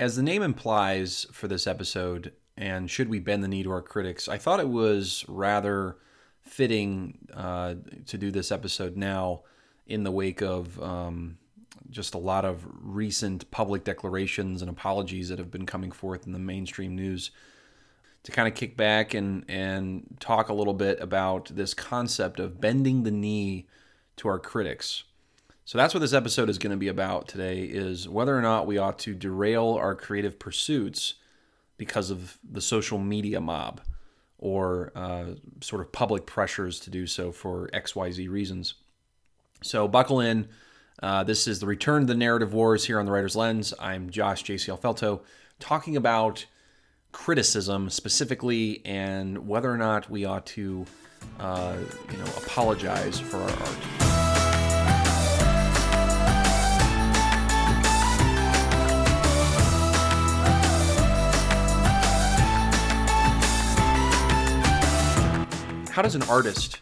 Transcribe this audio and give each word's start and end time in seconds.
As 0.00 0.14
the 0.14 0.22
name 0.22 0.42
implies 0.42 1.26
for 1.32 1.48
this 1.48 1.66
episode, 1.66 2.32
and 2.56 2.88
should 2.88 3.08
we 3.08 3.18
bend 3.18 3.42
the 3.42 3.48
knee 3.48 3.64
to 3.64 3.72
our 3.72 3.82
critics, 3.82 4.28
I 4.28 4.38
thought 4.38 4.60
it 4.60 4.68
was 4.68 5.24
rather 5.26 5.96
fitting 6.40 7.18
uh, 7.34 7.74
to 8.06 8.16
do 8.16 8.30
this 8.30 8.52
episode 8.52 8.96
now 8.96 9.42
in 9.88 10.04
the 10.04 10.12
wake 10.12 10.40
of 10.40 10.80
um, 10.80 11.38
just 11.90 12.14
a 12.14 12.18
lot 12.18 12.44
of 12.44 12.64
recent 12.80 13.50
public 13.50 13.82
declarations 13.82 14.62
and 14.62 14.70
apologies 14.70 15.30
that 15.30 15.38
have 15.40 15.50
been 15.50 15.66
coming 15.66 15.90
forth 15.90 16.26
in 16.26 16.32
the 16.32 16.38
mainstream 16.38 16.94
news 16.94 17.32
to 18.22 18.30
kind 18.30 18.46
of 18.46 18.54
kick 18.54 18.76
back 18.76 19.14
and 19.14 19.44
and 19.48 20.16
talk 20.20 20.48
a 20.48 20.54
little 20.54 20.74
bit 20.74 21.00
about 21.00 21.46
this 21.46 21.74
concept 21.74 22.38
of 22.38 22.60
bending 22.60 23.02
the 23.02 23.10
knee 23.10 23.66
to 24.16 24.28
our 24.28 24.38
critics. 24.38 25.04
So 25.68 25.76
that's 25.76 25.92
what 25.92 26.00
this 26.00 26.14
episode 26.14 26.48
is 26.48 26.56
going 26.56 26.70
to 26.70 26.78
be 26.78 26.88
about 26.88 27.28
today 27.28 27.60
is 27.60 28.08
whether 28.08 28.34
or 28.34 28.40
not 28.40 28.66
we 28.66 28.78
ought 28.78 28.98
to 29.00 29.14
derail 29.14 29.74
our 29.78 29.94
creative 29.94 30.38
pursuits 30.38 31.16
because 31.76 32.10
of 32.10 32.38
the 32.50 32.62
social 32.62 32.96
media 32.96 33.38
mob 33.38 33.82
or 34.38 34.92
uh, 34.96 35.24
sort 35.60 35.82
of 35.82 35.92
public 35.92 36.24
pressures 36.24 36.80
to 36.80 36.88
do 36.88 37.06
so 37.06 37.32
for 37.32 37.68
XYZ 37.74 38.30
reasons. 38.30 38.76
So 39.62 39.86
buckle 39.86 40.20
in. 40.20 40.48
Uh, 41.02 41.22
this 41.24 41.46
is 41.46 41.60
the 41.60 41.66
return 41.66 42.06
to 42.06 42.06
the 42.06 42.18
narrative 42.18 42.54
wars 42.54 42.86
here 42.86 42.98
on 42.98 43.04
the 43.04 43.12
Writer's 43.12 43.36
Lens. 43.36 43.74
I'm 43.78 44.08
Josh 44.08 44.44
JCL 44.44 44.80
Felto 44.80 45.20
talking 45.60 45.98
about 45.98 46.46
criticism 47.12 47.90
specifically 47.90 48.80
and 48.86 49.46
whether 49.46 49.70
or 49.70 49.76
not 49.76 50.08
we 50.08 50.24
ought 50.24 50.46
to, 50.46 50.86
uh, 51.38 51.76
you 52.10 52.16
know, 52.16 52.24
apologize 52.38 53.20
for 53.20 53.36
our 53.36 53.50
art. 53.50 54.07
How 65.98 66.02
does 66.02 66.14
an 66.14 66.22
artist 66.30 66.78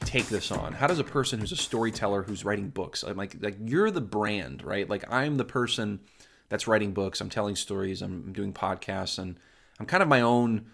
take 0.00 0.28
this 0.28 0.50
on? 0.50 0.72
How 0.72 0.86
does 0.86 0.98
a 0.98 1.04
person 1.04 1.40
who's 1.40 1.52
a 1.52 1.56
storyteller 1.56 2.22
who's 2.22 2.42
writing 2.42 2.70
books? 2.70 3.02
I'm 3.02 3.14
like 3.14 3.36
like 3.40 3.58
you're 3.62 3.90
the 3.90 4.00
brand, 4.00 4.64
right? 4.64 4.88
Like 4.88 5.04
I'm 5.12 5.36
the 5.36 5.44
person 5.44 6.00
that's 6.48 6.66
writing 6.66 6.92
books. 6.92 7.20
I'm 7.20 7.28
telling 7.28 7.54
stories. 7.54 8.00
I'm 8.00 8.32
doing 8.32 8.54
podcasts, 8.54 9.18
and 9.18 9.38
I'm 9.78 9.84
kind 9.84 10.02
of 10.02 10.08
my 10.08 10.22
own 10.22 10.70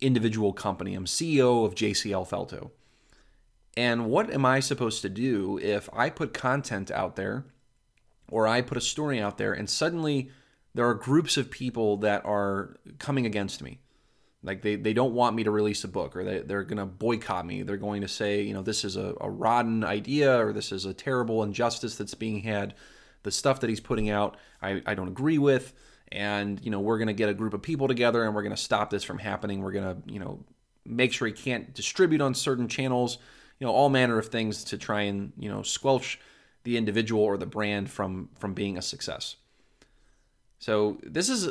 individual 0.00 0.52
company. 0.52 0.94
I'm 0.94 1.06
CEO 1.06 1.66
of 1.66 1.74
JCL 1.74 2.28
Felto. 2.28 2.70
And 3.76 4.06
what 4.06 4.32
am 4.32 4.46
I 4.46 4.60
supposed 4.60 5.02
to 5.02 5.08
do 5.08 5.58
if 5.60 5.90
I 5.92 6.10
put 6.10 6.34
content 6.34 6.92
out 6.92 7.16
there 7.16 7.46
or 8.30 8.46
I 8.46 8.62
put 8.62 8.78
a 8.78 8.80
story 8.80 9.20
out 9.20 9.38
there 9.38 9.52
and 9.52 9.68
suddenly 9.68 10.30
there 10.72 10.88
are 10.88 10.94
groups 10.94 11.36
of 11.36 11.50
people 11.50 11.96
that 11.96 12.24
are 12.24 12.76
coming 13.00 13.26
against 13.26 13.60
me? 13.60 13.80
Like 14.44 14.60
they, 14.60 14.76
they 14.76 14.92
don't 14.92 15.14
want 15.14 15.34
me 15.34 15.44
to 15.44 15.50
release 15.50 15.84
a 15.84 15.88
book 15.88 16.14
or 16.14 16.22
they, 16.22 16.38
they're 16.40 16.62
going 16.62 16.78
to 16.78 16.86
boycott 16.86 17.46
me. 17.46 17.62
They're 17.62 17.78
going 17.78 18.02
to 18.02 18.08
say, 18.08 18.42
you 18.42 18.52
know, 18.52 18.62
this 18.62 18.84
is 18.84 18.96
a, 18.96 19.14
a 19.20 19.30
rotten 19.30 19.82
idea 19.82 20.38
or 20.38 20.52
this 20.52 20.70
is 20.70 20.84
a 20.84 20.92
terrible 20.92 21.42
injustice 21.42 21.96
that's 21.96 22.14
being 22.14 22.42
had. 22.42 22.74
The 23.22 23.30
stuff 23.30 23.60
that 23.60 23.70
he's 23.70 23.80
putting 23.80 24.10
out, 24.10 24.36
I, 24.60 24.82
I 24.84 24.94
don't 24.94 25.08
agree 25.08 25.38
with. 25.38 25.72
And, 26.12 26.62
you 26.62 26.70
know, 26.70 26.80
we're 26.80 26.98
going 26.98 27.08
to 27.08 27.14
get 27.14 27.30
a 27.30 27.34
group 27.34 27.54
of 27.54 27.62
people 27.62 27.88
together 27.88 28.22
and 28.22 28.34
we're 28.34 28.42
going 28.42 28.54
to 28.54 28.62
stop 28.62 28.90
this 28.90 29.02
from 29.02 29.18
happening. 29.18 29.62
We're 29.62 29.72
going 29.72 29.96
to, 30.02 30.12
you 30.12 30.20
know, 30.20 30.44
make 30.84 31.14
sure 31.14 31.26
he 31.26 31.32
can't 31.32 31.72
distribute 31.72 32.20
on 32.20 32.34
certain 32.34 32.68
channels, 32.68 33.16
you 33.58 33.66
know, 33.66 33.72
all 33.72 33.88
manner 33.88 34.18
of 34.18 34.28
things 34.28 34.64
to 34.64 34.78
try 34.78 35.02
and, 35.02 35.32
you 35.38 35.48
know, 35.48 35.62
squelch 35.62 36.20
the 36.64 36.76
individual 36.76 37.22
or 37.22 37.36
the 37.36 37.46
brand 37.46 37.90
from 37.90 38.28
from 38.38 38.54
being 38.54 38.76
a 38.76 38.82
success. 38.82 39.36
So 40.58 40.98
this 41.02 41.28
is 41.28 41.50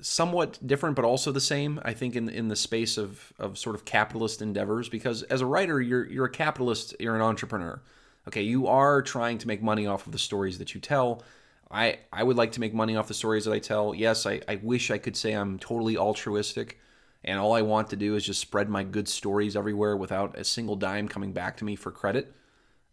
somewhat 0.00 0.58
different, 0.66 0.96
but 0.96 1.04
also 1.04 1.32
the 1.32 1.40
same. 1.40 1.80
I 1.84 1.92
think 1.92 2.16
in 2.16 2.28
in 2.28 2.48
the 2.48 2.56
space 2.56 2.98
of 2.98 3.32
of 3.38 3.58
sort 3.58 3.76
of 3.76 3.84
capitalist 3.84 4.42
endeavors, 4.42 4.88
because 4.88 5.22
as 5.24 5.40
a 5.40 5.46
writer, 5.46 5.80
you're 5.80 6.06
you're 6.06 6.26
a 6.26 6.30
capitalist, 6.30 6.94
you're 7.00 7.16
an 7.16 7.22
entrepreneur. 7.22 7.80
Okay, 8.26 8.42
you 8.42 8.66
are 8.66 9.02
trying 9.02 9.38
to 9.38 9.46
make 9.46 9.62
money 9.62 9.86
off 9.86 10.06
of 10.06 10.12
the 10.12 10.18
stories 10.18 10.58
that 10.58 10.74
you 10.74 10.80
tell. 10.80 11.22
I 11.70 11.98
I 12.12 12.22
would 12.22 12.36
like 12.36 12.52
to 12.52 12.60
make 12.60 12.74
money 12.74 12.96
off 12.96 13.08
the 13.08 13.14
stories 13.14 13.44
that 13.44 13.52
I 13.52 13.58
tell. 13.58 13.94
Yes, 13.94 14.26
I, 14.26 14.40
I 14.48 14.60
wish 14.62 14.90
I 14.90 14.98
could 14.98 15.16
say 15.16 15.32
I'm 15.32 15.58
totally 15.58 15.96
altruistic 15.96 16.78
and 17.24 17.38
all 17.38 17.52
I 17.52 17.62
want 17.62 17.90
to 17.90 17.96
do 17.96 18.14
is 18.14 18.24
just 18.24 18.40
spread 18.40 18.68
my 18.68 18.84
good 18.84 19.08
stories 19.08 19.56
everywhere 19.56 19.96
without 19.96 20.38
a 20.38 20.44
single 20.44 20.76
dime 20.76 21.08
coming 21.08 21.32
back 21.32 21.56
to 21.58 21.64
me 21.64 21.76
for 21.76 21.90
credit. 21.90 22.32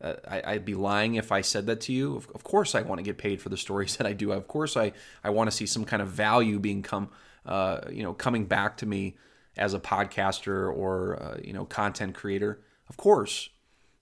Uh, 0.01 0.15
I, 0.27 0.53
would 0.53 0.65
be 0.65 0.75
lying 0.75 1.15
if 1.15 1.31
I 1.31 1.41
said 1.41 1.67
that 1.67 1.81
to 1.81 1.93
you. 1.93 2.17
Of, 2.17 2.29
of, 2.35 2.43
course, 2.43 2.75
I 2.75 2.81
want 2.81 2.99
to 2.99 3.03
get 3.03 3.17
paid 3.17 3.41
for 3.41 3.49
the 3.49 3.57
stories 3.57 3.95
that 3.97 4.05
I 4.05 4.13
do. 4.13 4.31
Of 4.31 4.47
course, 4.47 4.75
I, 4.75 4.91
I 5.23 5.29
want 5.29 5.49
to 5.49 5.55
see 5.55 5.65
some 5.65 5.85
kind 5.85 6.01
of 6.01 6.09
value 6.09 6.59
being 6.59 6.81
come, 6.81 7.09
uh, 7.45 7.81
you 7.89 8.03
know, 8.03 8.13
coming 8.13 8.45
back 8.45 8.77
to 8.77 8.85
me 8.85 9.15
as 9.57 9.73
a 9.73 9.79
podcaster 9.79 10.73
or 10.73 11.21
uh, 11.21 11.37
you 11.43 11.53
know 11.53 11.65
content 11.65 12.13
creator. 12.13 12.59
Of 12.89 12.97
course, 12.97 13.49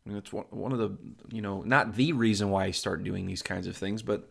I 0.06 0.09
mean, 0.09 0.18
it's 0.18 0.34
one, 0.34 0.46
one 0.50 0.72
of 0.72 0.80
the 0.80 0.98
you 1.31 1.42
know 1.42 1.62
not 1.62 1.96
the 1.96 2.14
reason 2.14 2.50
why 2.50 2.66
I 2.66 2.72
start 2.72 3.04
doing 3.04 3.25
these 3.25 3.42
kinds 3.42 3.68
of 3.68 3.78
things, 3.78 4.02
but 4.02 4.30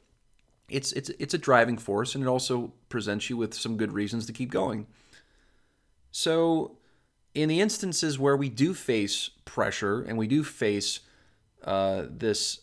it's 0.68 0.92
it's 0.92 1.10
it's 1.18 1.34
a 1.34 1.38
driving 1.38 1.78
force, 1.78 2.14
and 2.14 2.24
it 2.24 2.28
also 2.28 2.72
presents 2.88 3.30
you 3.30 3.36
with 3.36 3.54
some 3.54 3.76
good 3.76 3.92
reasons 3.92 4.26
to 4.26 4.32
keep 4.32 4.50
going. 4.50 4.86
So, 6.10 6.76
in 7.34 7.48
the 7.48 7.60
instances 7.60 8.18
where 8.18 8.36
we 8.36 8.48
do 8.48 8.74
face 8.74 9.30
pressure 9.44 10.02
and 10.02 10.18
we 10.18 10.26
do 10.26 10.44
face 10.44 11.00
uh, 11.64 12.04
this 12.08 12.60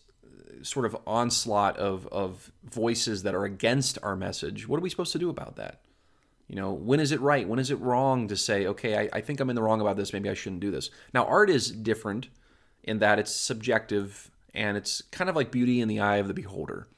sort 0.62 0.86
of 0.86 0.96
onslaught 1.06 1.76
of, 1.78 2.06
of 2.08 2.52
voices 2.64 3.22
that 3.22 3.34
are 3.34 3.44
against 3.44 3.98
our 4.02 4.16
message, 4.16 4.68
what 4.68 4.78
are 4.78 4.82
we 4.82 4.90
supposed 4.90 5.12
to 5.12 5.18
do 5.18 5.30
about 5.30 5.56
that? 5.56 5.80
You 6.48 6.56
know, 6.56 6.72
when 6.72 7.00
is 7.00 7.12
it 7.12 7.20
right? 7.20 7.48
When 7.48 7.58
is 7.58 7.70
it 7.70 7.76
wrong 7.76 8.28
to 8.28 8.36
say, 8.36 8.66
okay, 8.66 8.98
I, 8.98 9.18
I 9.18 9.20
think 9.20 9.40
I'm 9.40 9.50
in 9.50 9.56
the 9.56 9.62
wrong 9.62 9.80
about 9.80 9.96
this. 9.96 10.12
Maybe 10.12 10.28
I 10.28 10.34
shouldn't 10.34 10.60
do 10.60 10.70
this. 10.70 10.90
Now, 11.14 11.24
art 11.24 11.48
is 11.48 11.70
different 11.70 12.28
in 12.82 12.98
that 12.98 13.18
it's 13.18 13.34
subjective 13.34 14.30
and 14.54 14.76
it's 14.76 15.00
kind 15.12 15.30
of 15.30 15.36
like 15.36 15.52
beauty 15.52 15.80
in 15.80 15.88
the 15.88 16.00
eye 16.00 16.16
of 16.16 16.28
the 16.28 16.34
beholder, 16.34 16.88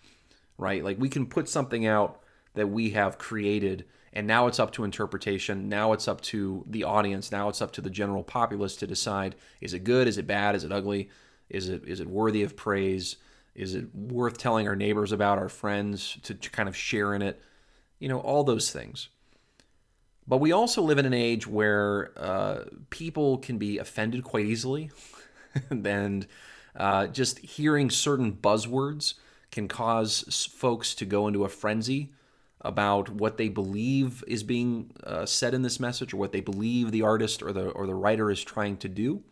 right? 0.56 0.82
Like 0.82 0.98
we 0.98 1.08
can 1.08 1.26
put 1.26 1.48
something 1.48 1.86
out 1.86 2.20
that 2.54 2.68
we 2.68 2.90
have 2.90 3.18
created 3.18 3.84
and 4.12 4.26
now 4.26 4.46
it's 4.46 4.60
up 4.60 4.72
to 4.72 4.84
interpretation 4.84 5.68
now 5.68 5.92
it's 5.92 6.06
up 6.06 6.20
to 6.20 6.64
the 6.68 6.84
audience 6.84 7.32
now 7.32 7.48
it's 7.48 7.62
up 7.62 7.72
to 7.72 7.80
the 7.80 7.88
general 7.88 8.22
populace 8.22 8.76
to 8.76 8.86
decide 8.86 9.34
is 9.62 9.72
it 9.72 9.84
good 9.84 10.06
is 10.06 10.18
it 10.18 10.26
bad 10.26 10.54
is 10.54 10.64
it 10.64 10.70
ugly 10.70 11.08
is 11.52 11.68
it 11.68 11.84
is 11.86 12.00
it 12.00 12.08
worthy 12.08 12.42
of 12.42 12.56
praise? 12.56 13.16
Is 13.54 13.74
it 13.74 13.94
worth 13.94 14.38
telling 14.38 14.66
our 14.66 14.74
neighbors 14.74 15.12
about, 15.12 15.38
our 15.38 15.50
friends 15.50 16.16
to, 16.22 16.34
to 16.34 16.50
kind 16.50 16.68
of 16.68 16.74
share 16.74 17.14
in 17.14 17.20
it? 17.20 17.40
You 17.98 18.08
know, 18.08 18.18
all 18.18 18.42
those 18.42 18.70
things. 18.70 19.10
But 20.26 20.38
we 20.38 20.52
also 20.52 20.80
live 20.82 20.98
in 20.98 21.04
an 21.04 21.12
age 21.12 21.46
where 21.46 22.12
uh, 22.16 22.64
people 22.88 23.38
can 23.38 23.58
be 23.58 23.78
offended 23.78 24.24
quite 24.24 24.46
easily, 24.46 24.90
and 25.70 26.26
uh, 26.74 27.08
just 27.08 27.38
hearing 27.40 27.90
certain 27.90 28.32
buzzwords 28.32 29.14
can 29.50 29.68
cause 29.68 30.48
folks 30.56 30.94
to 30.94 31.04
go 31.04 31.26
into 31.26 31.44
a 31.44 31.48
frenzy 31.48 32.12
about 32.62 33.10
what 33.10 33.36
they 33.36 33.48
believe 33.48 34.24
is 34.26 34.42
being 34.42 34.92
uh, 35.04 35.26
said 35.26 35.52
in 35.52 35.62
this 35.62 35.78
message, 35.78 36.14
or 36.14 36.16
what 36.16 36.32
they 36.32 36.40
believe 36.40 36.92
the 36.92 37.02
artist 37.02 37.42
or 37.42 37.52
the 37.52 37.68
or 37.70 37.86
the 37.86 37.94
writer 37.94 38.30
is 38.30 38.42
trying 38.42 38.78
to 38.78 38.88
do 38.88 39.22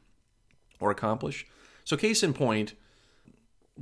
or 0.80 0.90
accomplish. 0.90 1.46
So, 1.90 1.96
case 1.96 2.22
in 2.22 2.34
point, 2.34 2.74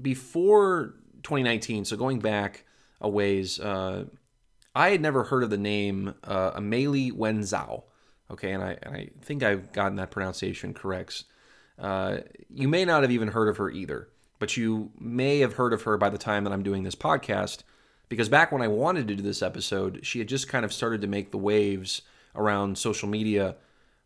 before 0.00 0.94
2019, 1.24 1.84
so 1.84 1.94
going 1.94 2.20
back 2.20 2.64
a 3.02 3.08
ways, 3.10 3.60
uh, 3.60 4.06
I 4.74 4.88
had 4.92 5.02
never 5.02 5.24
heard 5.24 5.42
of 5.42 5.50
the 5.50 5.58
name 5.58 6.14
uh, 6.24 6.52
Amelie 6.54 7.12
Wen 7.12 7.40
Zhao. 7.42 7.82
Okay, 8.30 8.52
and 8.52 8.64
I, 8.64 8.78
and 8.82 8.96
I 8.96 9.10
think 9.20 9.42
I've 9.42 9.74
gotten 9.74 9.96
that 9.96 10.10
pronunciation 10.10 10.72
correct. 10.72 11.24
Uh, 11.78 12.20
you 12.48 12.66
may 12.66 12.86
not 12.86 13.02
have 13.02 13.10
even 13.10 13.28
heard 13.28 13.46
of 13.46 13.58
her 13.58 13.68
either, 13.68 14.08
but 14.38 14.56
you 14.56 14.90
may 14.98 15.40
have 15.40 15.56
heard 15.56 15.74
of 15.74 15.82
her 15.82 15.98
by 15.98 16.08
the 16.08 16.16
time 16.16 16.44
that 16.44 16.52
I'm 16.54 16.62
doing 16.62 16.84
this 16.84 16.94
podcast, 16.94 17.58
because 18.08 18.30
back 18.30 18.50
when 18.50 18.62
I 18.62 18.68
wanted 18.68 19.06
to 19.08 19.16
do 19.16 19.22
this 19.22 19.42
episode, 19.42 20.00
she 20.02 20.18
had 20.18 20.28
just 20.28 20.48
kind 20.48 20.64
of 20.64 20.72
started 20.72 21.02
to 21.02 21.08
make 21.08 21.30
the 21.30 21.36
waves 21.36 22.00
around 22.34 22.78
social 22.78 23.06
media 23.06 23.56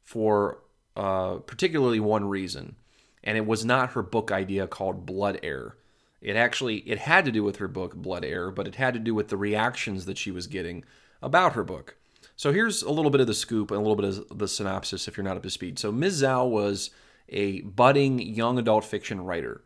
for 0.02 0.58
uh, 0.96 1.34
particularly 1.37 2.00
one 2.00 2.25
reason 2.25 2.75
and 3.24 3.36
it 3.36 3.46
was 3.46 3.64
not 3.64 3.92
her 3.92 4.02
book 4.02 4.30
idea 4.30 4.66
called 4.66 5.06
Blood 5.06 5.40
Heir. 5.42 5.76
It 6.20 6.36
actually 6.36 6.78
it 6.78 6.98
had 6.98 7.24
to 7.24 7.32
do 7.32 7.42
with 7.42 7.56
her 7.56 7.69
book 7.69 7.94
Blood 7.94 8.24
Heir, 8.24 8.50
but 8.50 8.69
it 8.69 8.76
had 8.76 8.94
to 8.94 9.00
do 9.00 9.14
with 9.14 9.28
the 9.28 9.36
reactions 9.36 10.04
that 10.06 10.19
she 10.19 10.30
was 10.30 10.46
getting 10.46 10.84
about 11.20 11.54
her 11.54 11.64
book. 11.64 11.96
So 12.36 12.52
here's 12.52 12.82
a 12.82 12.90
little 12.90 13.10
bit 13.10 13.20
of 13.20 13.26
the 13.26 13.34
scoop 13.34 13.70
and 13.70 13.78
a 13.78 13.80
little 13.80 13.96
bit 13.96 14.04
of 14.06 14.38
the 14.38 14.48
synopsis 14.48 15.06
if 15.06 15.16
you're 15.16 15.24
not 15.24 15.36
up 15.36 15.42
to 15.42 15.50
speed. 15.50 15.78
So 15.78 15.92
Ms. 15.92 16.22
Zhao 16.22 16.48
was 16.48 16.90
a 17.28 17.60
budding 17.62 18.19
young 18.19 18.58
adult 18.58 18.84
fiction 18.84 19.20
writer. 19.20 19.62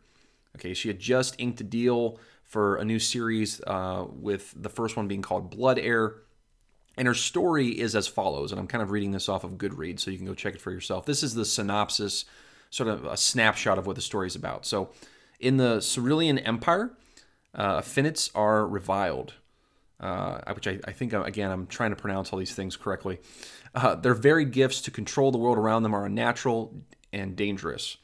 Okay, 0.55 0.73
she 0.73 0.87
had 0.87 0.99
just 0.99 1.35
inked 1.37 1.61
a 1.61 1.63
deal 1.63 2.19
for 2.43 2.77
a 2.77 2.85
new 2.85 2.99
series 2.99 3.61
uh, 3.67 4.05
with 4.09 4.53
the 4.55 4.69
first 4.69 4.95
one 4.95 5.07
being 5.07 5.21
called 5.21 5.51
Blood 5.51 5.77
Heir. 5.77 6.15
And 6.97 7.07
her 7.07 7.13
story 7.13 7.67
is 7.67 7.95
as 7.95 8.07
follows, 8.07 8.51
and 8.51 8.59
I'm 8.59 8.65
kind 8.67 8.81
of 8.81 8.89
reading 8.89 9.11
this 9.11 9.29
off 9.29 9.43
of 9.43 9.59
Goodreads, 9.59 9.99
so 9.99 10.09
you 10.09 10.17
can 10.17 10.25
go 10.25 10.33
check 10.33 10.55
it 10.55 10.61
for 10.61 10.71
yourself. 10.71 11.05
This 11.05 11.21
is 11.21 11.35
the 11.35 11.45
synopsis 11.45 12.25
sort 12.69 12.89
of 12.89 13.05
a 13.05 13.17
snapshot 13.17 13.77
of 13.77 13.87
what 13.87 13.95
the 13.95 14.01
story 14.01 14.27
is 14.27 14.35
about. 14.35 14.65
So, 14.65 14.89
in 15.39 15.57
the 15.57 15.81
Cyrilian 15.81 16.39
Empire, 16.39 16.91
uh, 17.55 17.81
are 18.35 18.67
reviled. 18.67 19.33
uh, 19.99 20.53
which 20.53 20.67
I, 20.67 20.79
I 20.85 20.91
think, 20.91 21.13
uh, 21.13 21.23
again, 21.23 21.51
I'm 21.51 21.67
trying 21.67 21.89
to 21.89 21.95
pronounce 21.95 22.31
all 22.31 22.39
these 22.39 22.53
things 22.53 22.75
correctly. 22.75 23.19
Uh, 23.73 23.95
their 23.95 24.13
varied 24.13 24.51
gifts 24.51 24.81
to 24.81 24.91
control 24.91 25.31
the 25.31 25.37
world 25.37 25.57
around 25.57 25.83
them 25.83 25.95
are 25.95 26.05
unnatural 26.05 26.73
and 27.11 27.35
dangerous. 27.35 27.97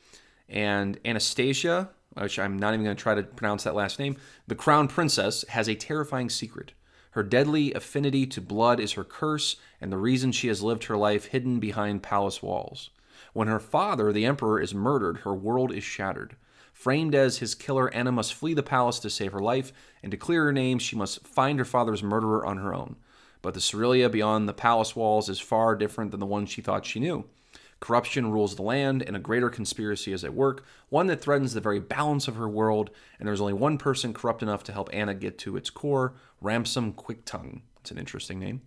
And 0.50 1.00
Anastasia, 1.06 1.90
which 2.14 2.40
I'm 2.40 2.58
not 2.58 2.74
even 2.74 2.84
going 2.84 2.96
to 2.96 3.02
try 3.02 3.16
to 3.16 3.24
pronounce 3.24 3.64
that 3.64 3.76
last 3.76 4.00
name, 4.00 4.18
the 4.48 4.56
crown 4.56 4.88
princess, 4.88 5.46
has 5.50 5.68
a 5.68 5.76
terrifying 5.76 6.30
secret. 6.30 6.74
Her 7.12 7.24
deadly 7.24 7.74
affinity 7.74 8.26
to 8.28 8.42
blood 8.42 8.80
is 8.80 8.94
her 8.94 9.04
curse 9.04 9.58
and 9.80 9.92
the 9.92 9.98
reason 9.98 10.32
she 10.32 10.48
has 10.48 10.64
lived 10.64 10.86
her 10.86 10.98
life 10.98 11.26
hidden 11.26 11.60
behind 11.60 12.02
palace 12.02 12.42
walls. 12.42 12.90
When 13.34 13.48
her 13.48 13.60
father, 13.60 14.14
the 14.14 14.26
emperor, 14.26 14.60
is 14.60 14.74
murdered, 14.74 15.18
her 15.18 15.34
world 15.34 15.72
is 15.72 15.84
shattered. 15.84 16.36
Framed 16.72 17.14
as 17.14 17.38
his 17.38 17.56
killer, 17.56 17.94
Anna 17.94 18.12
must 18.12 18.34
flee 18.34 18.54
the 18.54 18.64
palace 18.64 19.00
to 19.00 19.10
save 19.10 19.32
her 19.34 19.40
life, 19.40 19.74
and 20.02 20.12
to 20.12 20.18
clear 20.18 20.46
her 20.46 20.54
name, 20.54 20.80
she 20.80 20.96
must 20.96 21.26
find 21.28 21.60
her 21.60 21.66
father's 21.66 22.04
murderer 22.04 22.46
on 22.46 22.58
her 22.58 22.74
own. 22.74 22.96
But 23.42 23.54
the 23.54 23.60
Cyrilia 23.60 24.10
beyond 24.10 24.48
the 24.48 24.54
palace 24.54 24.96
walls 24.96 25.30
is 25.30 25.40
far 25.40 25.76
different 25.76 26.12
than 26.12 26.20
the 26.20 26.26
one 26.26 26.46
she 26.46 26.62
thought 26.62 26.86
she 26.86 27.00
knew. 27.00 27.26
Corruption 27.80 28.32
rules 28.32 28.56
the 28.56 28.62
land, 28.62 29.02
and 29.02 29.16
a 29.16 29.20
greater 29.20 29.50
conspiracy 29.50 30.14
is 30.14 30.24
at 30.24 30.34
work, 30.34 30.64
one 30.90 31.08
that 31.08 31.20
threatens 31.20 31.54
the 31.54 31.60
very 31.60 31.80
balance 31.80 32.30
of 32.30 32.36
her 32.36 32.48
world, 32.48 32.92
and 33.20 33.28
there's 33.28 33.42
only 33.42 33.54
one 33.54 33.78
person 33.78 34.14
corrupt 34.14 34.42
enough 34.42 34.64
to 34.64 34.72
help 34.72 34.90
Anna 34.94 35.14
get 35.14 35.38
to 35.40 35.58
its 35.58 35.70
core 35.70 36.14
Ramson 36.40 36.94
Quicktongue. 36.94 37.62
It's 37.82 37.92
an 37.92 37.98
interesting 37.98 38.40
name. 38.40 38.62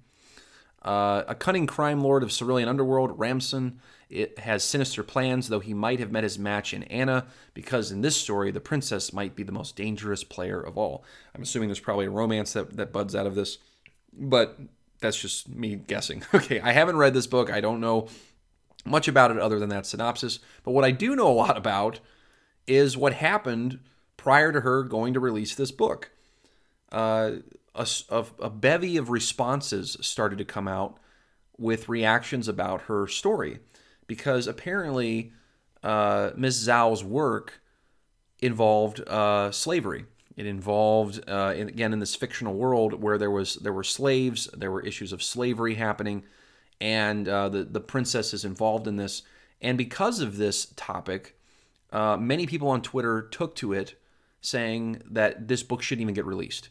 Uh, 0.86 1.24
a 1.26 1.34
cunning 1.34 1.66
crime 1.66 2.00
lord 2.00 2.22
of 2.22 2.30
Cerulean 2.30 2.68
underworld, 2.68 3.18
Ramson 3.18 3.80
it 4.08 4.38
has 4.38 4.62
sinister 4.62 5.02
plans, 5.02 5.48
though 5.48 5.60
he 5.60 5.74
might 5.74 5.98
have 5.98 6.12
met 6.12 6.22
his 6.22 6.38
match 6.38 6.72
in 6.72 6.84
Anna, 6.84 7.26
because 7.54 7.90
in 7.90 8.02
this 8.02 8.16
story, 8.16 8.52
the 8.52 8.60
princess 8.60 9.12
might 9.12 9.34
be 9.34 9.42
the 9.42 9.52
most 9.52 9.74
dangerous 9.74 10.22
player 10.22 10.60
of 10.60 10.78
all. 10.78 11.04
I'm 11.34 11.42
assuming 11.42 11.68
there's 11.68 11.80
probably 11.80 12.06
a 12.06 12.10
romance 12.10 12.52
that, 12.52 12.76
that 12.76 12.92
buds 12.92 13.16
out 13.16 13.26
of 13.26 13.34
this, 13.34 13.58
but 14.12 14.58
that's 15.00 15.20
just 15.20 15.48
me 15.48 15.74
guessing. 15.74 16.22
Okay, 16.34 16.60
I 16.60 16.72
haven't 16.72 16.96
read 16.96 17.14
this 17.14 17.26
book. 17.26 17.50
I 17.50 17.60
don't 17.60 17.80
know 17.80 18.08
much 18.84 19.08
about 19.08 19.32
it 19.32 19.38
other 19.38 19.58
than 19.58 19.70
that 19.70 19.86
synopsis. 19.86 20.38
But 20.62 20.70
what 20.70 20.84
I 20.84 20.92
do 20.92 21.16
know 21.16 21.26
a 21.26 21.34
lot 21.34 21.56
about 21.56 21.98
is 22.68 22.96
what 22.96 23.14
happened 23.14 23.80
prior 24.16 24.52
to 24.52 24.60
her 24.60 24.84
going 24.84 25.14
to 25.14 25.20
release 25.20 25.56
this 25.56 25.72
book. 25.72 26.10
Uh, 26.92 27.32
a, 27.76 28.24
a, 28.40 28.50
bevy 28.50 28.96
of 28.96 29.10
responses 29.10 29.96
started 30.00 30.38
to 30.38 30.44
come 30.44 30.68
out 30.68 30.98
with 31.58 31.88
reactions 31.88 32.48
about 32.48 32.82
her 32.82 33.06
story 33.06 33.60
because 34.06 34.46
apparently 34.46 35.32
uh, 35.82 36.30
Ms. 36.36 36.66
Zhao's 36.66 37.04
work 37.04 37.60
involved 38.40 39.00
uh, 39.08 39.50
slavery. 39.50 40.06
It 40.36 40.46
involved, 40.46 41.22
uh, 41.28 41.54
in, 41.56 41.68
again, 41.68 41.92
in 41.92 41.98
this 41.98 42.14
fictional 42.14 42.54
world 42.54 43.02
where 43.02 43.16
there 43.16 43.30
was 43.30 43.54
there 43.56 43.72
were 43.72 43.84
slaves, 43.84 44.48
there 44.54 44.70
were 44.70 44.82
issues 44.82 45.12
of 45.12 45.22
slavery 45.22 45.74
happening, 45.74 46.24
and 46.80 47.26
uh, 47.26 47.48
the 47.48 47.64
the 47.64 47.80
princess 47.80 48.34
is 48.34 48.44
involved 48.44 48.86
in 48.86 48.96
this. 48.96 49.22
And 49.62 49.78
because 49.78 50.20
of 50.20 50.36
this 50.36 50.66
topic, 50.76 51.38
uh, 51.90 52.18
many 52.18 52.46
people 52.46 52.68
on 52.68 52.82
Twitter 52.82 53.22
took 53.22 53.54
to 53.56 53.72
it, 53.72 53.98
saying 54.42 55.02
that 55.10 55.48
this 55.48 55.62
book 55.62 55.82
shouldn't 55.82 56.02
even 56.02 56.14
get 56.14 56.26
released. 56.26 56.68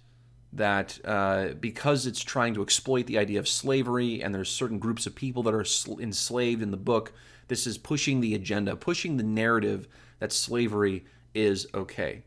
That 0.56 1.00
uh, 1.04 1.50
because 1.60 2.08
it's 2.08 2.24
trying 2.24 2.54
to 2.54 2.62
exploit 2.62 3.08
the 3.08 3.18
idea 3.18 3.40
of 3.40 3.48
slavery, 3.48 4.24
and 4.24 4.34
there's 4.34 4.50
certain 4.50 4.80
groups 4.80 5.06
of 5.06 5.14
people 5.14 5.44
that 5.44 5.54
are 5.54 5.66
sl- 5.66 6.00
enslaved 6.00 6.62
in 6.62 6.72
the 6.72 6.78
book, 6.78 7.12
this 7.50 7.68
is 7.68 7.78
pushing 7.78 8.22
the 8.22 8.34
agenda, 8.34 8.76
pushing 8.76 9.18
the 9.18 9.24
narrative 9.24 9.88
that 10.20 10.32
slavery 10.32 11.06
is 11.34 11.68
okay. 11.74 12.24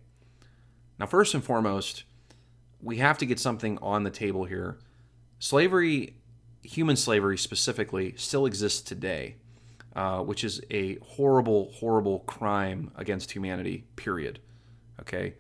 Now, 0.99 1.07
first 1.07 1.33
and 1.35 1.43
foremost, 1.43 2.05
we 2.83 2.99
have 2.99 3.19
to 3.19 3.27
get 3.27 3.41
something 3.41 3.79
on 3.79 4.03
the 4.05 4.11
table 4.11 4.45
here. 4.45 4.79
Slavery 5.39 6.17
human 6.63 6.97
slavery 6.97 7.39
specifically 7.39 8.15
still 8.17 8.45
exists 8.45 8.81
today, 8.83 9.37
uh, 9.97 10.21
which 10.21 10.45
is 10.45 10.61
a 10.71 10.97
horrible, 10.97 11.71
horrible 11.73 12.21
crime 12.21 12.91
against 12.97 13.33
humanity, 13.33 13.85
period. 13.97 14.39
Okay? 15.01 15.35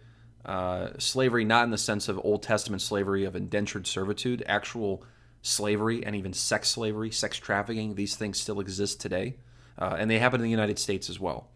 Uh, 0.45 0.91
slavery, 0.99 1.45
not 1.45 1.65
in 1.65 1.71
the 1.71 1.79
sense 1.79 2.09
of 2.09 2.21
Old 2.25 2.43
Testament 2.43 2.81
slavery 2.81 3.25
of 3.25 3.37
indentured 3.37 3.87
servitude, 3.87 4.43
actual 4.47 5.05
slavery 5.43 6.05
and 6.05 6.17
even 6.17 6.33
sex 6.33 6.69
slavery, 6.69 7.11
sex 7.11 7.37
trafficking, 7.37 7.95
these 7.95 8.17
things 8.17 8.41
still 8.41 8.61
exist 8.61 9.01
today. 9.01 9.37
Uh, 9.79 9.97
and 9.99 10.11
they 10.11 10.19
happen 10.19 10.41
in 10.41 10.45
the 10.45 10.51
United 10.51 10.79
States 10.79 11.09
as 11.11 11.21
well. 11.21 11.49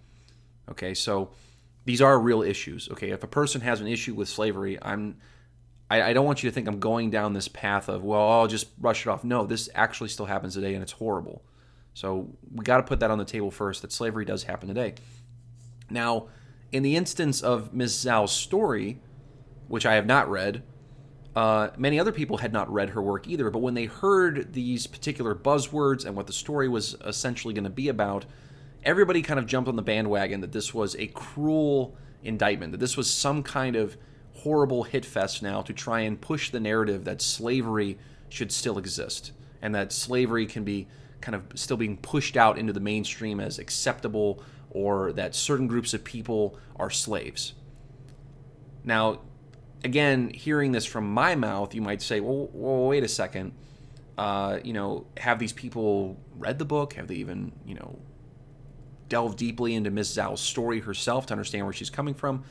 Okay, 0.71 0.95
so 0.95 1.31
these 1.85 2.01
are 2.01 2.19
real 2.19 2.43
issues. 2.43 2.89
Okay, 2.91 3.11
if 3.11 3.23
a 3.23 3.29
person 3.29 3.61
has 3.63 3.81
an 3.81 3.87
issue 3.87 4.15
with 4.15 4.29
slavery, 4.29 4.79
I'm 4.81 5.17
I, 5.93 6.03
I 6.03 6.13
don't 6.15 6.25
want 6.25 6.43
you 6.43 6.49
to 6.49 6.55
think 6.55 6.69
I'm 6.69 6.81
going 6.81 7.11
down 7.11 7.35
this 7.35 7.49
path 7.49 7.91
of, 7.91 8.03
well, 8.03 8.27
I'll 8.27 8.47
just 8.47 8.81
brush 8.81 9.07
it 9.07 9.11
off. 9.11 9.25
No, 9.25 9.45
this 9.45 9.69
actually 9.75 10.09
still 10.09 10.25
happens 10.25 10.55
today 10.55 10.73
and 10.73 10.83
it's 10.83 10.93
horrible. 10.93 11.43
So 11.93 12.31
we 12.51 12.65
got 12.65 12.79
to 12.79 12.83
put 12.83 13.01
that 13.01 13.11
on 13.11 13.19
the 13.19 13.27
table 13.27 13.51
first 13.51 13.83
that 13.83 13.93
slavery 13.93 14.25
does 14.25 14.45
happen 14.45 14.69
today. 14.69 14.95
Now, 15.91 16.29
in 16.73 16.83
the 16.83 16.97
instance 16.97 17.43
of 17.43 17.73
Ms. 17.73 18.05
Zhao's 18.05 18.33
story, 18.33 18.99
which 19.69 19.87
I 19.87 19.95
have 19.95 20.07
not 20.07 20.29
read, 20.29 20.63
uh, 21.37 21.69
many 21.77 22.01
other 22.01 22.13
people 22.13 22.39
had 22.39 22.53
not 22.53 22.71
read 22.73 22.91
her 22.91 23.01
work 23.01 23.29
either, 23.29 23.51
but 23.51 23.61
when 23.61 23.75
they 23.75 23.85
heard 23.85 24.53
these 24.53 24.87
particular 24.87 25.35
buzzwords 25.35 26.05
and 26.05 26.17
what 26.17 26.27
the 26.27 26.33
story 26.33 26.69
was 26.69 26.97
essentially 27.07 27.55
going 27.55 27.65
to 27.65 27.71
be 27.71 27.89
about, 27.89 28.27
everybody 28.85 29.23
kind 29.23 29.39
of 29.39 29.47
jumped 29.47 29.69
on 29.69 29.77
the 29.77 29.83
bandwagon 29.83 30.41
that 30.41 30.53
this 30.53 30.75
was 30.75 30.97
a 30.97 31.07
cruel 31.09 31.97
indictment, 32.23 32.73
that 32.73 32.81
this 32.81 32.97
was 32.97 33.13
some 33.13 33.43
kind 33.43 33.77
of 33.77 33.97
horrible 34.35 34.83
hit 34.83 35.05
fest 35.05 35.43
now 35.43 35.63
to 35.63 35.73
try 35.73 36.01
and 36.01 36.21
push 36.21 36.51
the 36.51 36.61
narrative 36.61 37.05
that 37.05 37.23
slavery 37.23 37.99
should 38.29 38.51
still 38.51 38.79
exist 38.79 39.33
and 39.61 39.75
that 39.75 39.93
slavery 39.93 40.47
can 40.47 40.65
be 40.65 40.89
kind 41.21 41.35
of 41.35 41.45
still 41.55 41.77
being 41.77 41.97
pushed 41.97 42.37
out 42.37 42.59
into 42.59 42.73
the 42.73 42.81
mainstream 42.81 43.41
as 43.41 43.59
acceptable 43.59 44.43
or 44.73 45.13
that 45.13 45.35
certain 45.35 45.67
groups 45.67 45.95
of 45.95 46.03
people 46.03 46.59
are 46.77 46.91
slaves. 46.91 47.55
Now, 48.85 49.21
again, 49.85 50.31
hearing 50.31 50.73
this 50.73 50.85
from 50.85 51.13
my 51.13 51.35
mouth, 51.35 51.75
you 51.75 51.83
might 51.83 52.03
say, 52.03 52.21
well, 52.21 52.49
well 52.53 52.89
wait 52.89 53.05
a 53.05 53.09
second. 53.09 53.53
Uh, 54.19 54.59
you 54.65 54.73
know, 54.73 55.07
have 55.19 55.39
these 55.39 55.53
people 55.53 56.19
read 56.39 56.59
the 56.59 56.65
book? 56.65 56.95
Have 56.95 57.09
they 57.09 57.17
even, 57.17 57.53
you 57.67 57.75
know, 57.75 57.99
delved 59.09 59.39
deeply 59.39 59.75
into 59.75 59.91
Ms. 59.91 60.17
Zhao's 60.17 60.41
story 60.41 60.81
herself 60.81 61.27
to 61.27 61.35
understand 61.35 61.65
where 61.65 61.73
she's 61.73 61.91
coming 61.91 62.15
from? 62.15 62.45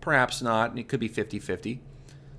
Perhaps 0.00 0.42
not. 0.42 0.78
It 0.78 0.88
could 0.88 1.00
be 1.00 1.08
50 1.08 1.38
50. 1.38 1.80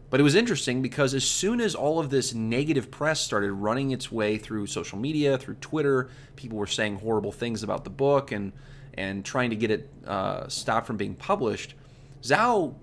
But 0.09 0.19
it 0.19 0.23
was 0.23 0.35
interesting 0.35 0.81
because 0.81 1.13
as 1.13 1.23
soon 1.23 1.61
as 1.61 1.73
all 1.73 1.97
of 1.97 2.09
this 2.09 2.33
negative 2.33 2.91
press 2.91 3.21
started 3.21 3.53
running 3.53 3.91
its 3.91 4.12
way 4.12 4.38
through 4.38 4.67
social 4.67 4.97
media, 4.97 5.38
through 5.38 5.55
Twitter, 5.55 6.09
people 6.36 6.57
were 6.57 6.67
saying 6.67 6.97
horrible 6.97 7.31
things 7.31 7.63
about 7.63 7.86
the 7.86 7.89
book 7.89 8.33
and 8.33 8.51
and 8.95 9.24
trying 9.24 9.50
to 9.50 9.55
get 9.55 9.71
it 9.71 9.89
uh, 10.05 10.48
stopped 10.48 10.88
from 10.88 10.98
being 10.98 11.15
published. 11.15 11.75
Zhao 12.21 12.75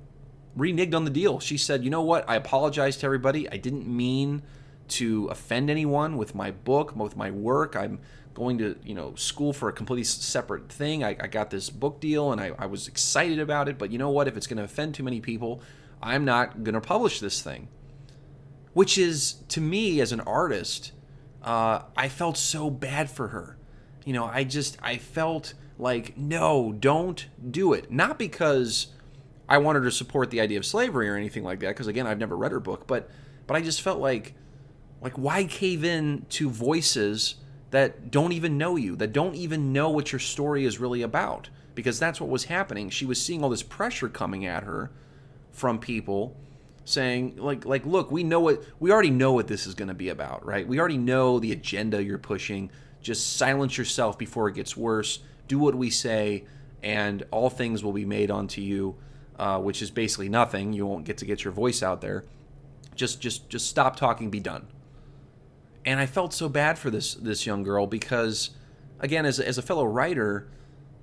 reneged 0.57 0.95
on 0.95 1.05
the 1.05 1.11
deal. 1.11 1.41
She 1.41 1.57
said, 1.57 1.85
"You 1.85 1.91
know 1.91 2.03
what? 2.03 2.29
I 2.29 2.37
apologize 2.37 2.97
to 2.99 3.07
everybody. 3.07 3.49
I 3.49 3.57
didn't 3.57 3.87
mean 3.87 4.43
to 4.89 5.27
offend 5.27 5.71
anyone 5.71 6.17
with 6.17 6.35
my 6.35 6.51
book, 6.51 6.97
with 6.97 7.17
my 7.17 7.31
work. 7.31 7.77
I'm 7.77 8.01
going 8.35 8.59
to 8.59 8.77
you 8.85 8.95
know 8.95 9.15
school 9.17 9.53
for 9.53 9.69
a 9.69 9.73
completely 9.73 10.05
separate 10.05 10.71
thing. 10.71 11.05
I, 11.05 11.17
I 11.21 11.27
got 11.27 11.51
this 11.51 11.71
book 11.71 12.01
deal 12.01 12.33
and 12.33 12.41
I, 12.41 12.53
I 12.59 12.67
was 12.67 12.89
excited 12.89 13.39
about 13.39 13.69
it, 13.69 13.79
but 13.79 13.91
you 13.91 13.99
know 13.99 14.11
what? 14.11 14.29
If 14.29 14.37
it's 14.37 14.47
going 14.47 14.59
to 14.59 14.65
offend 14.65 14.95
too 14.95 15.03
many 15.03 15.21
people, 15.21 15.61
I'm 16.03 16.25
not 16.25 16.65
going 16.65 16.75
to 16.75 16.81
publish 16.81 17.21
this 17.21 17.43
thing. 17.43 17.69
Which 18.73 18.97
is 18.97 19.35
to 19.49 19.61
me 19.61 20.01
as 20.01 20.13
an 20.13 20.21
artist, 20.21 20.93
uh, 21.43 21.83
I 21.97 22.09
felt 22.09 22.37
so 22.37 22.71
bad 22.71 23.11
for 23.11 23.29
her. 23.29 23.59
You 24.05 24.13
know, 24.13 24.25
I 24.25 24.45
just 24.45 24.79
I 24.83 24.97
felt 24.99 25.55
like 25.79 26.17
no, 26.17 26.73
don't 26.73 27.27
do 27.51 27.73
it. 27.73 27.91
Not 27.91 28.19
because 28.19 28.89
I 29.49 29.59
wanted 29.59 29.81
to 29.81 29.91
support 29.91 30.31
the 30.31 30.41
idea 30.41 30.59
of 30.59 30.67
slavery 30.67 31.09
or 31.09 31.17
anything 31.17 31.45
like 31.45 31.61
that, 31.61 31.69
because 31.69 31.87
again, 31.87 32.07
I've 32.07 32.19
never 32.19 32.37
read 32.37 32.53
her 32.53 32.61
book, 32.61 32.87
but 32.87 33.09
but 33.47 33.57
I 33.57 33.63
just 33.63 33.81
felt 33.81 34.01
like 34.01 34.35
like 35.01 35.15
why 35.15 35.45
cave 35.45 35.85
in 35.85 36.27
to 36.31 36.51
voices 36.51 37.37
that 37.71 38.11
don't 38.11 38.33
even 38.33 38.59
know 38.59 38.77
you, 38.77 38.97
that 38.97 39.13
don't 39.13 39.35
even 39.35 39.73
know 39.73 39.91
what 39.91 40.13
your 40.13 40.19
story 40.19 40.65
is 40.65 40.79
really 40.79 41.03
about. 41.03 41.51
Because 41.75 42.01
that's 42.01 42.21
what 42.21 42.29
was 42.29 42.45
happening. 42.45 42.91
She 42.91 43.07
was 43.07 43.23
seeing 43.23 43.45
all 43.45 43.51
this 43.51 43.63
pressure 43.63 44.09
coming 44.09 44.45
at 44.45 44.65
her 44.65 44.91
from 45.53 45.79
people 45.79 46.37
saying 46.85 47.37
like 47.37 47.65
like 47.65 47.87
look, 47.87 48.11
we 48.11 48.25
know 48.25 48.41
what 48.41 48.65
we 48.81 48.91
already 48.91 49.11
know 49.11 49.33
what 49.33 49.47
this 49.47 49.67
is 49.67 49.75
going 49.75 49.89
to 49.89 49.95
be 49.95 50.09
about, 50.09 50.45
right? 50.45 50.67
We 50.67 50.81
already 50.81 50.99
know 50.99 51.39
the 51.39 51.53
agenda 51.53 52.03
you're 52.03 52.19
pushing. 52.19 52.71
Just 53.01 53.37
silence 53.37 53.79
yourself 53.79 54.19
before 54.19 54.49
it 54.49 54.55
gets 54.57 54.77
worse. 54.77 55.21
Do 55.49 55.59
what 55.59 55.75
we 55.75 55.91
say 55.91 56.45
and 56.83 57.25
all 57.31 57.51
things 57.51 57.83
will 57.83 57.93
be 57.93 58.05
made 58.05 58.31
unto 58.31 58.61
you, 58.61 58.97
uh, 59.39 59.59
which 59.59 59.83
is 59.83 59.91
basically 59.91 60.29
nothing. 60.29 60.73
You 60.73 60.87
won't 60.87 61.05
get 61.05 61.19
to 61.19 61.25
get 61.25 61.43
your 61.43 61.53
voice 61.53 61.83
out 61.83 62.01
there. 62.01 62.25
Just 62.95 63.21
just 63.21 63.49
just 63.49 63.67
stop 63.67 63.97
talking, 63.97 64.31
be 64.31 64.41
done 64.41 64.69
and 65.89 65.99
I 65.99 66.05
felt 66.05 66.35
so 66.35 66.51
bad 66.51 66.79
for 66.79 66.91
this 66.91 67.15
this 67.15 67.47
young 67.47 67.63
girl 67.63 67.87
because, 67.87 68.51
again, 69.01 69.25
as 69.25 69.41
as 69.41 69.57
a 69.57 69.63
fellow 69.63 69.87
writer, 69.87 70.47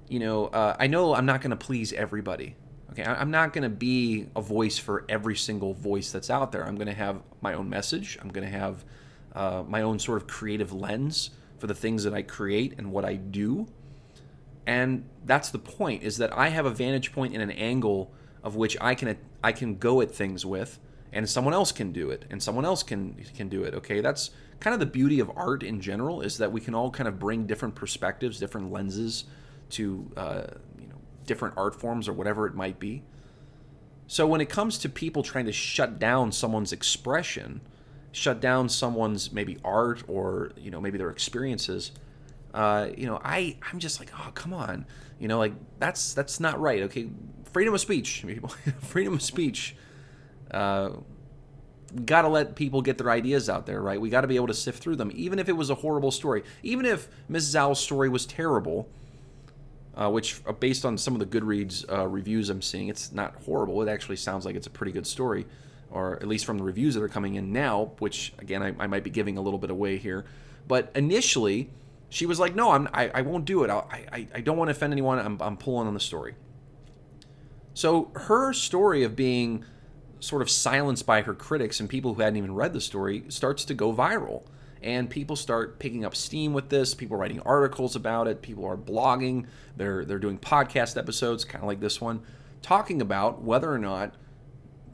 you 0.08 0.20
know, 0.20 0.46
uh, 0.46 0.76
I 0.80 0.86
know 0.86 1.16
I'm 1.16 1.26
not 1.26 1.42
going 1.42 1.50
to 1.50 1.58
please 1.58 1.92
everybody. 1.92 2.56
Okay, 2.92 3.04
I'm 3.04 3.32
not 3.32 3.52
going 3.52 3.64
to 3.64 3.70
be 3.70 4.28
a 4.36 4.42
voice 4.42 4.78
for 4.78 5.04
every 5.10 5.36
single 5.36 5.74
voice 5.74 6.12
that's 6.12 6.30
out 6.30 6.52
there. 6.52 6.66
I'm 6.66 6.76
going 6.76 6.88
to 6.88 6.94
have 6.94 7.22
my 7.42 7.56
own 7.56 7.68
message. 7.68 8.20
I'm 8.22 8.30
going 8.30 8.46
to 8.46 8.58
have 8.58 8.86
uh, 9.34 9.64
my 9.68 9.82
own 9.82 9.98
sort 9.98 10.22
of 10.22 10.28
creative 10.28 10.72
lens 10.72 11.32
for 11.58 11.66
the 11.66 11.74
things 11.74 12.04
that 12.04 12.14
I 12.14 12.22
create 12.22 12.76
and 12.78 12.92
what 12.92 13.04
I 13.04 13.16
do. 13.16 13.68
And 14.68 15.08
that's 15.26 15.50
the 15.50 15.60
point 15.60 16.04
is 16.04 16.18
that 16.18 16.36
I 16.36 16.50
have 16.50 16.66
a 16.66 16.72
vantage 16.72 17.12
point 17.14 17.34
and 17.34 17.42
an 17.42 17.52
angle 17.52 18.12
of 18.44 18.56
which 18.56 18.78
I 18.82 18.96
can 18.96 19.18
I 19.44 19.52
can 19.52 19.78
go 19.78 20.02
at 20.02 20.12
things 20.12 20.46
with 20.46 20.80
and 21.14 21.30
someone 21.30 21.54
else 21.54 21.72
can 21.72 21.92
do 21.92 22.10
it 22.10 22.26
and 22.30 22.42
someone 22.42 22.66
else 22.66 22.84
can 22.84 23.16
can 23.36 23.50
do 23.50 23.64
it. 23.64 23.74
Okay? 23.76 24.02
That's 24.02 24.32
kind 24.60 24.74
of 24.74 24.80
the 24.80 24.86
beauty 24.86 25.20
of 25.20 25.32
art 25.36 25.64
in 25.64 25.82
general 25.82 26.22
is 26.22 26.38
that 26.38 26.52
we 26.52 26.62
can 26.62 26.74
all 26.74 26.92
kind 26.92 27.08
of 27.08 27.20
bring 27.20 27.46
different 27.46 27.76
perspectives, 27.76 28.40
different 28.40 28.72
lenses 28.72 29.26
to 29.72 30.12
uh, 30.18 30.44
you 30.80 30.88
know 30.88 30.96
different 31.26 31.56
art 31.58 31.76
forms 31.76 32.08
or 32.08 32.14
whatever 32.14 32.48
it 32.48 32.56
might 32.56 32.80
be. 32.80 33.04
So 34.08 34.28
when 34.28 34.42
it 34.42 34.50
comes 34.50 34.78
to 34.80 34.90
people 34.90 35.24
trying 35.24 35.46
to 35.46 35.52
shut 35.52 35.98
down 35.98 36.32
someone's 36.32 36.72
expression, 36.72 37.62
shut 38.12 38.40
down 38.40 38.70
someone's 38.70 39.32
maybe 39.32 39.58
art 39.64 40.04
or 40.08 40.52
you 40.58 40.72
know 40.72 40.80
maybe 40.80 40.98
their 40.98 41.10
experiences, 41.10 41.92
uh, 42.56 42.90
you 42.98 43.06
know 43.06 43.20
I 43.24 43.58
I'm 43.70 43.80
just 43.80 44.00
like 44.00 44.12
oh 44.18 44.32
come 44.34 44.54
on, 44.54 44.86
you 45.20 45.28
know 45.28 45.38
like 45.38 45.54
that's 45.78 46.14
that's 46.14 46.40
not 46.40 46.60
right. 46.60 46.84
Okay, 46.84 47.10
freedom 47.52 47.74
of 47.74 47.82
speech, 47.82 48.26
freedom 48.80 49.14
of 49.14 49.22
speech. 49.22 49.76
Uh, 50.50 50.92
got 52.06 52.22
to 52.22 52.30
let 52.30 52.56
people 52.56 52.82
get 52.82 52.98
their 52.98 53.10
ideas 53.10 53.50
out 53.50 53.66
there, 53.66 53.82
right? 53.82 54.00
We 54.00 54.10
got 54.10 54.22
to 54.22 54.28
be 54.28 54.38
able 54.38 54.48
to 54.48 54.54
sift 54.54 54.82
through 54.82 54.96
them, 54.96 55.12
even 55.14 55.38
if 55.38 55.50
it 55.50 55.54
was 55.54 55.70
a 55.70 55.76
horrible 55.76 56.12
story, 56.12 56.44
even 56.64 56.86
if 56.86 57.10
Ms. 57.30 57.54
Zhao's 57.54 57.80
story 57.80 58.10
was 58.10 58.26
terrible. 58.26 58.90
Uh, 59.98 60.10
which, 60.10 60.42
uh, 60.46 60.52
based 60.52 60.84
on 60.84 60.98
some 60.98 61.14
of 61.14 61.22
the 61.22 61.26
Goodreads 61.26 61.90
uh, 61.90 62.06
reviews 62.06 62.50
I'm 62.50 62.62
seeing, 62.62 62.90
it's 62.90 63.14
not 63.14 63.34
horrible. 63.46 63.82
It 63.82 63.88
actually 63.88 64.18
sounds 64.18 64.46
like 64.46 64.58
it's 64.58 64.68
a 64.68 64.70
pretty 64.70 64.92
good 64.92 65.08
story, 65.08 65.46
or 65.90 66.18
at 66.18 66.28
least 66.28 66.46
from 66.46 66.58
the 66.58 66.66
reviews 66.66 66.96
that 66.96 67.02
are 67.04 67.08
coming 67.08 67.36
in 67.36 67.54
now. 67.54 67.92
Which, 68.00 68.34
again, 68.40 68.62
I, 68.62 68.76
I 68.78 68.88
might 68.88 69.06
be 69.06 69.10
giving 69.10 69.38
a 69.38 69.42
little 69.42 69.60
bit 69.60 69.70
away 69.70 69.96
here. 69.96 70.26
But 70.68 70.92
initially, 70.96 71.70
she 72.10 72.26
was 72.26 72.40
like, 72.40 72.56
"No, 72.56 72.72
I'm, 72.72 72.88
I, 72.94 73.10
I 73.10 73.22
won't 73.22 73.46
do 73.46 73.64
it. 73.64 73.70
I, 73.70 74.06
I, 74.12 74.28
I 74.36 74.42
don't 74.42 74.58
want 74.58 74.70
to 74.70 74.72
offend 74.72 74.94
anyone. 74.94 75.20
I'm, 75.20 75.42
I'm 75.42 75.58
pulling 75.58 75.88
on 75.88 75.94
the 75.94 76.00
story." 76.00 76.36
So 77.74 78.12
her 78.16 78.54
story 78.54 79.04
of 79.04 79.16
being 79.16 79.66
sort 80.20 80.42
of 80.42 80.50
silenced 80.50 81.06
by 81.06 81.22
her 81.22 81.34
critics 81.34 81.80
and 81.80 81.90
people 81.90 82.14
who 82.14 82.22
hadn't 82.22 82.38
even 82.38 82.56
read 82.56 82.74
the 82.74 82.82
story 82.82 83.26
starts 83.30 83.66
to 83.66 83.74
go 83.74 83.94
viral. 83.94 84.44
And 84.82 85.10
people 85.10 85.36
start 85.36 85.80
picking 85.80 86.06
up 86.06 86.16
steam 86.16 86.54
with 86.54 86.70
this. 86.70 86.94
People 86.94 87.18
writing 87.18 87.40
articles 87.42 87.96
about 87.96 88.28
it. 88.28 88.42
People 88.42 88.66
are 88.66 88.78
blogging. 88.78 89.48
They're 89.76 90.06
they're 90.06 90.20
doing 90.20 90.38
podcast 90.38 90.98
episodes, 90.98 91.44
kind 91.44 91.64
of 91.64 91.68
like 91.68 91.80
this 91.80 92.00
one, 92.00 92.22
talking 92.62 93.02
about 93.02 93.42
whether 93.42 93.72
or 93.72 93.80
not 93.80 94.14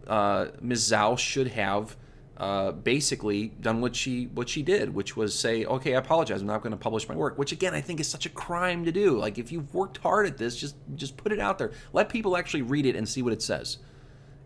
uh, 0.07 0.47
Ms. 0.61 0.91
Zhao 0.91 1.17
should 1.17 1.49
have 1.49 1.97
uh, 2.41 2.73
basically 2.73 3.49
done 3.61 3.79
what 3.79 3.95
she 3.95 4.25
what 4.33 4.49
she 4.49 4.63
did, 4.63 4.93
which 4.93 5.15
was 5.15 5.37
say, 5.37 5.63
"Okay, 5.63 5.95
I 5.95 5.99
apologize. 5.99 6.41
I'm 6.41 6.47
not 6.47 6.61
going 6.61 6.71
to 6.71 6.77
publish 6.77 7.07
my 7.07 7.15
work." 7.15 7.37
Which 7.37 7.53
again, 7.53 7.73
I 7.73 7.81
think 7.81 7.99
is 7.99 8.09
such 8.09 8.25
a 8.25 8.29
crime 8.29 8.83
to 8.83 8.91
do. 8.91 9.17
Like 9.17 9.37
if 9.37 9.51
you've 9.51 9.73
worked 9.73 9.99
hard 9.99 10.25
at 10.25 10.37
this, 10.37 10.57
just 10.57 10.75
just 10.95 11.15
put 11.15 11.31
it 11.31 11.39
out 11.39 11.57
there. 11.57 11.71
Let 11.93 12.09
people 12.09 12.35
actually 12.35 12.63
read 12.63 12.85
it 12.85 12.95
and 12.95 13.07
see 13.07 13.21
what 13.21 13.31
it 13.31 13.41
says 13.41 13.77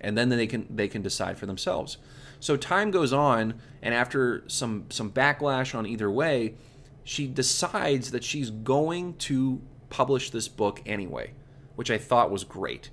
and 0.05 0.15
then 0.17 0.29
they 0.29 0.47
can 0.47 0.67
they 0.69 0.87
can 0.87 1.01
decide 1.01 1.37
for 1.37 1.47
themselves. 1.47 1.97
So 2.39 2.55
time 2.55 2.91
goes 2.91 3.11
on, 3.11 3.59
and 3.81 3.93
after 3.93 4.43
some 4.47 4.85
some 4.89 5.11
backlash 5.11 5.73
on 5.73 5.85
either 5.85 6.11
way, 6.11 6.55
she 7.03 7.27
decides 7.27 8.11
that 8.11 8.23
she's 8.23 8.51
going 8.51 9.15
to 9.17 9.61
publish 9.89 10.29
this 10.29 10.47
book 10.47 10.81
anyway, 10.85 11.31
which 11.75 11.89
I 11.89 11.97
thought 11.97 12.29
was 12.29 12.43
great. 12.43 12.91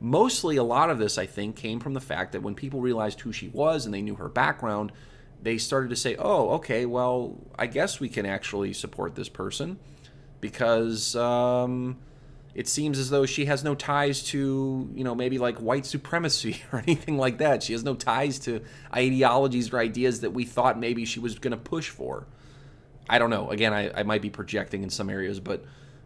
Mostly, 0.00 0.56
a 0.56 0.62
lot 0.62 0.90
of 0.90 0.98
this 0.98 1.18
I 1.18 1.26
think 1.26 1.56
came 1.56 1.78
from 1.78 1.94
the 1.94 2.00
fact 2.00 2.32
that 2.32 2.42
when 2.42 2.54
people 2.54 2.80
realized 2.80 3.20
who 3.20 3.32
she 3.32 3.48
was 3.48 3.84
and 3.84 3.94
they 3.94 4.00
knew 4.00 4.14
her 4.14 4.28
background, 4.28 4.92
they 5.42 5.58
started 5.58 5.90
to 5.90 5.96
say, 5.96 6.16
"Oh, 6.18 6.50
okay, 6.54 6.86
well, 6.86 7.36
I 7.58 7.66
guess 7.66 8.00
we 8.00 8.08
can 8.08 8.26
actually 8.26 8.72
support 8.72 9.14
this 9.14 9.28
person 9.28 9.78
because." 10.40 11.14
Um, 11.16 11.98
it 12.54 12.66
seems 12.66 12.98
as 12.98 13.10
though 13.10 13.26
she 13.26 13.44
has 13.44 13.62
no 13.62 13.74
ties 13.74 14.22
to, 14.24 14.90
you 14.94 15.04
know, 15.04 15.14
maybe 15.14 15.38
like 15.38 15.58
white 15.58 15.86
supremacy 15.86 16.60
or 16.72 16.80
anything 16.80 17.16
like 17.16 17.38
that. 17.38 17.62
She 17.62 17.72
has 17.72 17.84
no 17.84 17.94
ties 17.94 18.38
to 18.40 18.62
ideologies 18.94 19.72
or 19.72 19.78
ideas 19.78 20.20
that 20.20 20.32
we 20.32 20.44
thought 20.44 20.78
maybe 20.78 21.04
she 21.04 21.20
was 21.20 21.38
going 21.38 21.52
to 21.52 21.56
push 21.56 21.88
for. 21.88 22.26
I 23.08 23.18
don't 23.18 23.30
know. 23.30 23.50
Again, 23.50 23.72
I, 23.72 24.00
I 24.00 24.02
might 24.02 24.22
be 24.22 24.30
projecting 24.30 24.82
in 24.82 24.90
some 24.90 25.10
areas, 25.10 25.40
but 25.40 25.64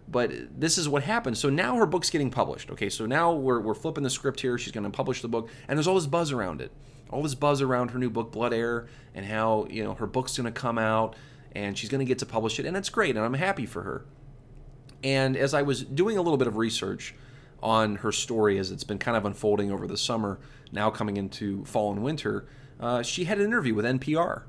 but 0.08 0.32
this 0.58 0.78
is 0.78 0.88
what 0.88 1.02
happened. 1.02 1.38
So 1.38 1.50
now 1.50 1.76
her 1.76 1.86
book's 1.86 2.10
getting 2.10 2.30
published. 2.30 2.70
Okay, 2.70 2.90
so 2.90 3.06
now 3.06 3.32
we're, 3.32 3.60
we're 3.60 3.74
flipping 3.74 4.04
the 4.04 4.10
script 4.10 4.40
here. 4.40 4.58
She's 4.58 4.72
going 4.72 4.84
to 4.84 4.90
publish 4.90 5.22
the 5.22 5.28
book, 5.28 5.48
and 5.68 5.78
there's 5.78 5.86
all 5.86 5.94
this 5.94 6.06
buzz 6.06 6.32
around 6.32 6.60
it. 6.60 6.72
All 7.10 7.22
this 7.22 7.34
buzz 7.34 7.62
around 7.62 7.90
her 7.90 7.98
new 7.98 8.10
book, 8.10 8.32
Blood 8.32 8.52
Heir, 8.52 8.88
and 9.14 9.24
how, 9.26 9.66
you 9.70 9.84
know, 9.84 9.94
her 9.94 10.06
book's 10.06 10.36
going 10.36 10.52
to 10.52 10.60
come 10.60 10.78
out 10.78 11.14
and 11.54 11.78
she's 11.78 11.88
going 11.88 12.00
to 12.00 12.04
get 12.04 12.18
to 12.18 12.26
publish 12.26 12.58
it, 12.58 12.66
and 12.66 12.76
it's 12.76 12.88
great, 12.88 13.16
and 13.16 13.24
I'm 13.24 13.34
happy 13.34 13.66
for 13.66 13.82
her. 13.82 14.04
And 15.02 15.36
as 15.36 15.54
I 15.54 15.62
was 15.62 15.84
doing 15.84 16.16
a 16.18 16.22
little 16.22 16.36
bit 16.36 16.48
of 16.48 16.56
research 16.56 17.14
on 17.62 17.96
her 17.96 18.10
story 18.10 18.58
as 18.58 18.70
it's 18.70 18.84
been 18.84 18.98
kind 18.98 19.16
of 19.16 19.24
unfolding 19.24 19.70
over 19.70 19.86
the 19.86 19.96
summer, 19.96 20.40
now 20.72 20.90
coming 20.90 21.16
into 21.16 21.64
fall 21.64 21.92
and 21.92 22.02
winter, 22.02 22.46
uh, 22.80 23.02
she 23.02 23.24
had 23.24 23.38
an 23.38 23.44
interview 23.44 23.74
with 23.74 23.84
NPR. 23.84 24.42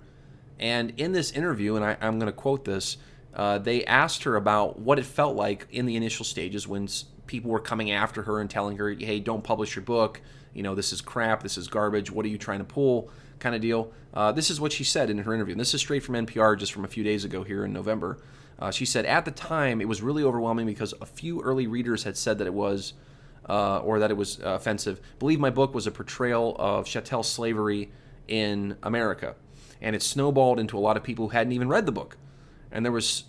And 0.59 0.93
in 0.97 1.11
this 1.11 1.31
interview, 1.31 1.75
and 1.75 1.85
I, 1.85 1.97
I, 2.01 2.07
am 2.07 2.17
going 2.17 2.31
to 2.31 2.31
quote 2.31 2.65
this, 2.65 2.97
uh, 3.35 3.57
they 3.57 3.83
asked 3.85 4.23
her 4.23 4.35
about 4.35 4.79
what 4.79 4.97
it 4.97 5.05
felt 5.05 5.35
like 5.35 5.67
in 5.71 5.85
the 5.85 5.95
initial 5.95 6.23
stages 6.23 6.67
when 6.67 6.87
people 7.27 7.51
were 7.51 7.59
coming 7.59 7.91
after 7.91 8.23
her 8.23 8.39
and 8.39 8.49
telling 8.49 8.77
her, 8.77 8.91
hey, 8.93 9.19
don't 9.19 9.43
publish 9.43 9.75
your 9.75 9.83
book. 9.83 10.21
You 10.53 10.63
know, 10.63 10.73
this 10.73 10.93
is 10.93 11.01
crap. 11.01 11.43
This 11.43 11.57
is 11.57 11.67
garbage. 11.67 12.09
What 12.09 12.25
are 12.25 12.29
you 12.29 12.37
trying 12.37 12.59
to 12.59 12.65
pull? 12.65 13.09
Kind 13.39 13.55
of 13.55 13.61
deal. 13.61 13.91
Uh, 14.13 14.31
this 14.31 14.49
is 14.49 14.61
what 14.61 14.71
she 14.71 14.85
said 14.85 15.09
in 15.09 15.17
her 15.19 15.33
interview. 15.33 15.53
And 15.53 15.59
this 15.59 15.73
is 15.73 15.81
straight 15.81 16.03
from 16.03 16.15
NPR 16.15 16.57
just 16.57 16.71
from 16.71 16.85
a 16.85 16.87
few 16.87 17.03
days 17.03 17.25
ago 17.25 17.43
here 17.43 17.65
in 17.65 17.73
November. 17.73 18.19
Uh, 18.57 18.71
she 18.71 18.85
said 18.85 19.05
at 19.05 19.25
the 19.25 19.31
time 19.31 19.81
it 19.81 19.87
was 19.87 20.01
really 20.01 20.23
overwhelming 20.23 20.65
because 20.65 20.93
a 21.01 21.05
few 21.05 21.41
early 21.41 21.67
readers 21.67 22.03
had 22.03 22.15
said 22.15 22.37
that 22.37 22.47
it 22.47 22.53
was, 22.53 22.93
uh, 23.49 23.79
or 23.79 23.99
that 23.99 24.11
it 24.11 24.17
was 24.17 24.39
uh, 24.39 24.51
offensive. 24.51 25.01
Believe 25.19 25.41
my 25.41 25.49
book 25.49 25.73
was 25.75 25.87
a 25.87 25.91
portrayal 25.91 26.55
of 26.57 26.85
chattel 26.85 27.23
slavery 27.23 27.91
in 28.29 28.77
America, 28.81 29.35
and 29.81 29.93
it 29.93 30.01
snowballed 30.01 30.57
into 30.57 30.77
a 30.77 30.79
lot 30.79 30.95
of 30.95 31.03
people 31.03 31.27
who 31.27 31.31
hadn't 31.31 31.51
even 31.51 31.67
read 31.67 31.85
the 31.85 31.91
book, 31.91 32.15
and 32.75 32.85
there 32.85 32.91
was. 32.91 33.23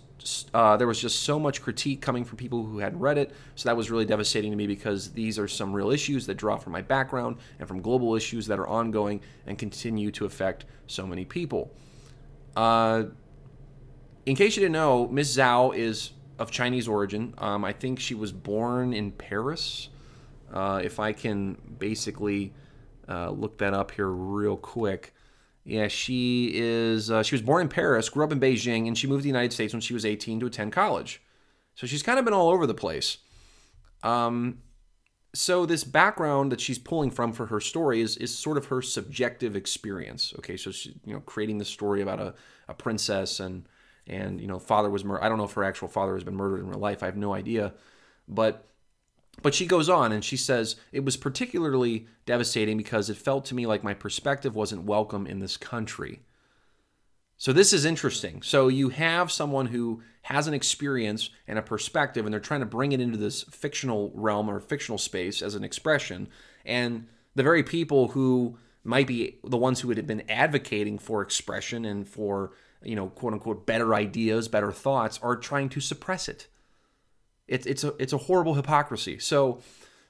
Uh, 0.53 0.75
there 0.75 0.87
was 0.87 0.99
just 0.99 1.21
so 1.21 1.39
much 1.39 1.61
critique 1.61 2.01
coming 2.01 2.25
from 2.25 2.37
people 2.37 2.65
who 2.65 2.79
hadn't 2.79 2.99
read 2.99 3.17
it, 3.17 3.31
so 3.55 3.69
that 3.69 3.77
was 3.77 3.89
really 3.89 4.03
devastating 4.03 4.51
to 4.51 4.57
me 4.57 4.67
because 4.67 5.11
these 5.13 5.39
are 5.39 5.47
some 5.47 5.71
real 5.71 5.89
issues 5.89 6.25
that 6.25 6.35
draw 6.35 6.57
from 6.57 6.73
my 6.73 6.81
background 6.81 7.37
and 7.59 7.67
from 7.67 7.81
global 7.81 8.13
issues 8.13 8.45
that 8.47 8.59
are 8.59 8.67
ongoing 8.67 9.21
and 9.45 9.57
continue 9.57 10.11
to 10.11 10.25
affect 10.25 10.65
so 10.87 11.07
many 11.07 11.23
people. 11.23 11.71
Uh, 12.57 13.05
in 14.25 14.35
case 14.35 14.57
you 14.57 14.61
didn't 14.61 14.73
know, 14.73 15.07
Miss 15.07 15.37
Zhao 15.37 15.73
is 15.73 16.11
of 16.39 16.51
Chinese 16.51 16.89
origin. 16.89 17.33
Um, 17.37 17.63
I 17.63 17.71
think 17.71 17.97
she 17.99 18.13
was 18.13 18.33
born 18.33 18.93
in 18.93 19.11
Paris. 19.11 19.87
Uh, 20.53 20.81
if 20.83 20.99
I 20.99 21.13
can 21.13 21.57
basically 21.79 22.53
uh, 23.07 23.29
look 23.29 23.59
that 23.59 23.73
up 23.73 23.91
here 23.91 24.09
real 24.09 24.57
quick. 24.57 25.13
Yeah, 25.67 25.89
she 25.89 26.51
is. 26.53 27.11
Uh, 27.11 27.23
she 27.23 27.35
was 27.35 27.41
born 27.41 27.61
in 27.61 27.67
Paris, 27.67 28.07
grew 28.07 28.23
up 28.23 28.31
in 28.31 28.39
Beijing, 28.39 28.87
and 28.87 28.97
she 28.97 29.05
moved 29.05 29.19
to 29.19 29.23
the 29.23 29.29
United 29.29 29.51
States 29.51 29.73
when 29.73 29.81
she 29.81 29.93
was 29.93 30.05
18 30.05 30.39
to 30.39 30.45
attend 30.45 30.71
college. 30.71 31.21
So 31.75 31.85
she's 31.85 32.01
kind 32.01 32.17
of 32.17 32.23
been 32.23 32.33
all 32.33 32.49
over 32.49 32.65
the 32.65 32.73
place. 32.73 33.17
Um, 34.01 34.59
so 35.35 35.65
this 35.65 35.83
background 35.83 36.53
that 36.53 36.61
she's 36.61 36.79
pulling 36.79 37.11
from 37.11 37.33
for 37.33 37.47
her 37.47 37.59
story 37.59 37.99
is, 37.99 38.15
is 38.15 38.35
sort 38.35 38.57
of 38.57 38.67
her 38.67 38.81
subjective 38.81 39.57
experience. 39.57 40.33
Okay, 40.39 40.55
so 40.55 40.71
she, 40.71 40.95
you 41.03 41.13
know, 41.13 41.19
creating 41.19 41.57
the 41.57 41.65
story 41.65 42.01
about 42.01 42.21
a, 42.21 42.33
a 42.69 42.73
princess 42.73 43.41
and 43.41 43.67
and 44.07 44.39
you 44.39 44.47
know 44.47 44.59
father 44.59 44.89
was 44.89 45.03
murdered. 45.03 45.23
I 45.23 45.27
don't 45.27 45.37
know 45.37 45.43
if 45.43 45.53
her 45.53 45.65
actual 45.65 45.89
father 45.89 46.13
has 46.13 46.23
been 46.23 46.35
murdered 46.35 46.61
in 46.61 46.69
real 46.69 46.79
life. 46.79 47.03
I 47.03 47.07
have 47.07 47.17
no 47.17 47.33
idea, 47.33 47.73
but 48.25 48.65
but 49.41 49.53
she 49.53 49.65
goes 49.65 49.89
on 49.89 50.11
and 50.11 50.23
she 50.23 50.37
says 50.37 50.75
it 50.91 51.05
was 51.05 51.17
particularly 51.17 52.07
devastating 52.25 52.77
because 52.77 53.09
it 53.09 53.17
felt 53.17 53.45
to 53.45 53.55
me 53.55 53.65
like 53.65 53.83
my 53.83 53.93
perspective 53.93 54.55
wasn't 54.55 54.83
welcome 54.83 55.27
in 55.27 55.39
this 55.39 55.57
country. 55.57 56.21
So 57.37 57.53
this 57.53 57.71
is 57.71 57.85
interesting. 57.85 58.41
So 58.41 58.67
you 58.67 58.89
have 58.89 59.31
someone 59.31 59.67
who 59.67 60.01
has 60.23 60.47
an 60.47 60.53
experience 60.53 61.29
and 61.47 61.59
a 61.59 61.61
perspective 61.61 62.25
and 62.25 62.33
they're 62.33 62.39
trying 62.39 62.61
to 62.61 62.65
bring 62.65 62.91
it 62.91 62.99
into 62.99 63.17
this 63.17 63.43
fictional 63.43 64.11
realm 64.15 64.49
or 64.49 64.59
fictional 64.59 64.97
space 64.97 65.41
as 65.41 65.55
an 65.55 65.63
expression 65.63 66.27
and 66.65 67.07
the 67.35 67.43
very 67.43 67.63
people 67.63 68.09
who 68.09 68.57
might 68.83 69.05
be 69.05 69.37
the 69.43 69.57
ones 69.57 69.81
who 69.81 69.89
had 69.89 70.07
been 70.07 70.23
advocating 70.29 70.97
for 70.97 71.21
expression 71.21 71.85
and 71.85 72.07
for 72.07 72.51
you 72.83 72.95
know, 72.95 73.07
quote 73.07 73.33
unquote, 73.33 73.65
better 73.65 73.93
ideas, 73.93 74.47
better 74.47 74.71
thoughts, 74.71 75.19
are 75.21 75.35
trying 75.35 75.69
to 75.69 75.79
suppress 75.79 76.27
it. 76.27 76.47
It's 77.47 77.65
it's 77.65 77.83
a 77.83 77.93
it's 77.99 78.13
a 78.13 78.17
horrible 78.17 78.55
hypocrisy. 78.55 79.19
So 79.19 79.61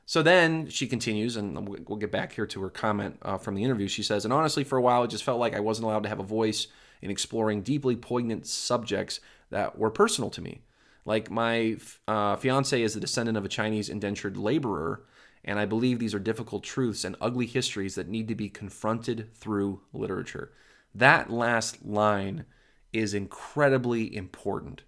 so 0.05 0.23
then 0.23 0.69
she 0.69 0.87
continues, 0.87 1.35
and 1.35 1.67
we'll 1.67 1.97
get 1.97 2.11
back 2.11 2.31
here 2.31 2.47
to 2.47 2.61
her 2.61 2.69
comment 2.69 3.17
uh, 3.23 3.37
from 3.37 3.55
the 3.55 3.63
interview. 3.65 3.89
She 3.89 4.03
says, 4.03 4.23
and 4.23 4.33
honestly, 4.33 4.63
for 4.63 4.77
a 4.77 4.81
while, 4.81 5.03
it 5.03 5.09
just 5.09 5.25
felt 5.25 5.37
like 5.37 5.53
I 5.53 5.59
wasn't 5.59 5.85
allowed 5.85 6.03
to 6.03 6.09
have 6.09 6.21
a 6.21 6.23
voice 6.23 6.67
in 7.01 7.11
exploring 7.11 7.61
deeply 7.61 7.97
poignant 7.97 8.47
subjects 8.47 9.19
that 9.49 9.77
were 9.77 9.91
personal 9.91 10.29
to 10.29 10.41
me. 10.41 10.61
Like 11.03 11.29
my 11.29 11.77
uh, 12.07 12.37
fiance 12.37 12.81
is 12.81 12.95
a 12.95 13.01
descendant 13.01 13.37
of 13.37 13.43
a 13.43 13.49
Chinese 13.49 13.89
indentured 13.89 14.37
laborer, 14.37 15.03
and 15.43 15.59
I 15.59 15.65
believe 15.65 15.99
these 15.99 16.13
are 16.13 16.19
difficult 16.19 16.63
truths 16.63 17.03
and 17.03 17.15
ugly 17.19 17.45
histories 17.45 17.95
that 17.95 18.07
need 18.07 18.29
to 18.29 18.35
be 18.35 18.49
confronted 18.49 19.33
through 19.33 19.81
literature. 19.93 20.51
That 20.95 21.29
last 21.29 21.85
line 21.85 22.45
is 22.93 23.13
incredibly 23.13 24.15
important. 24.15 24.83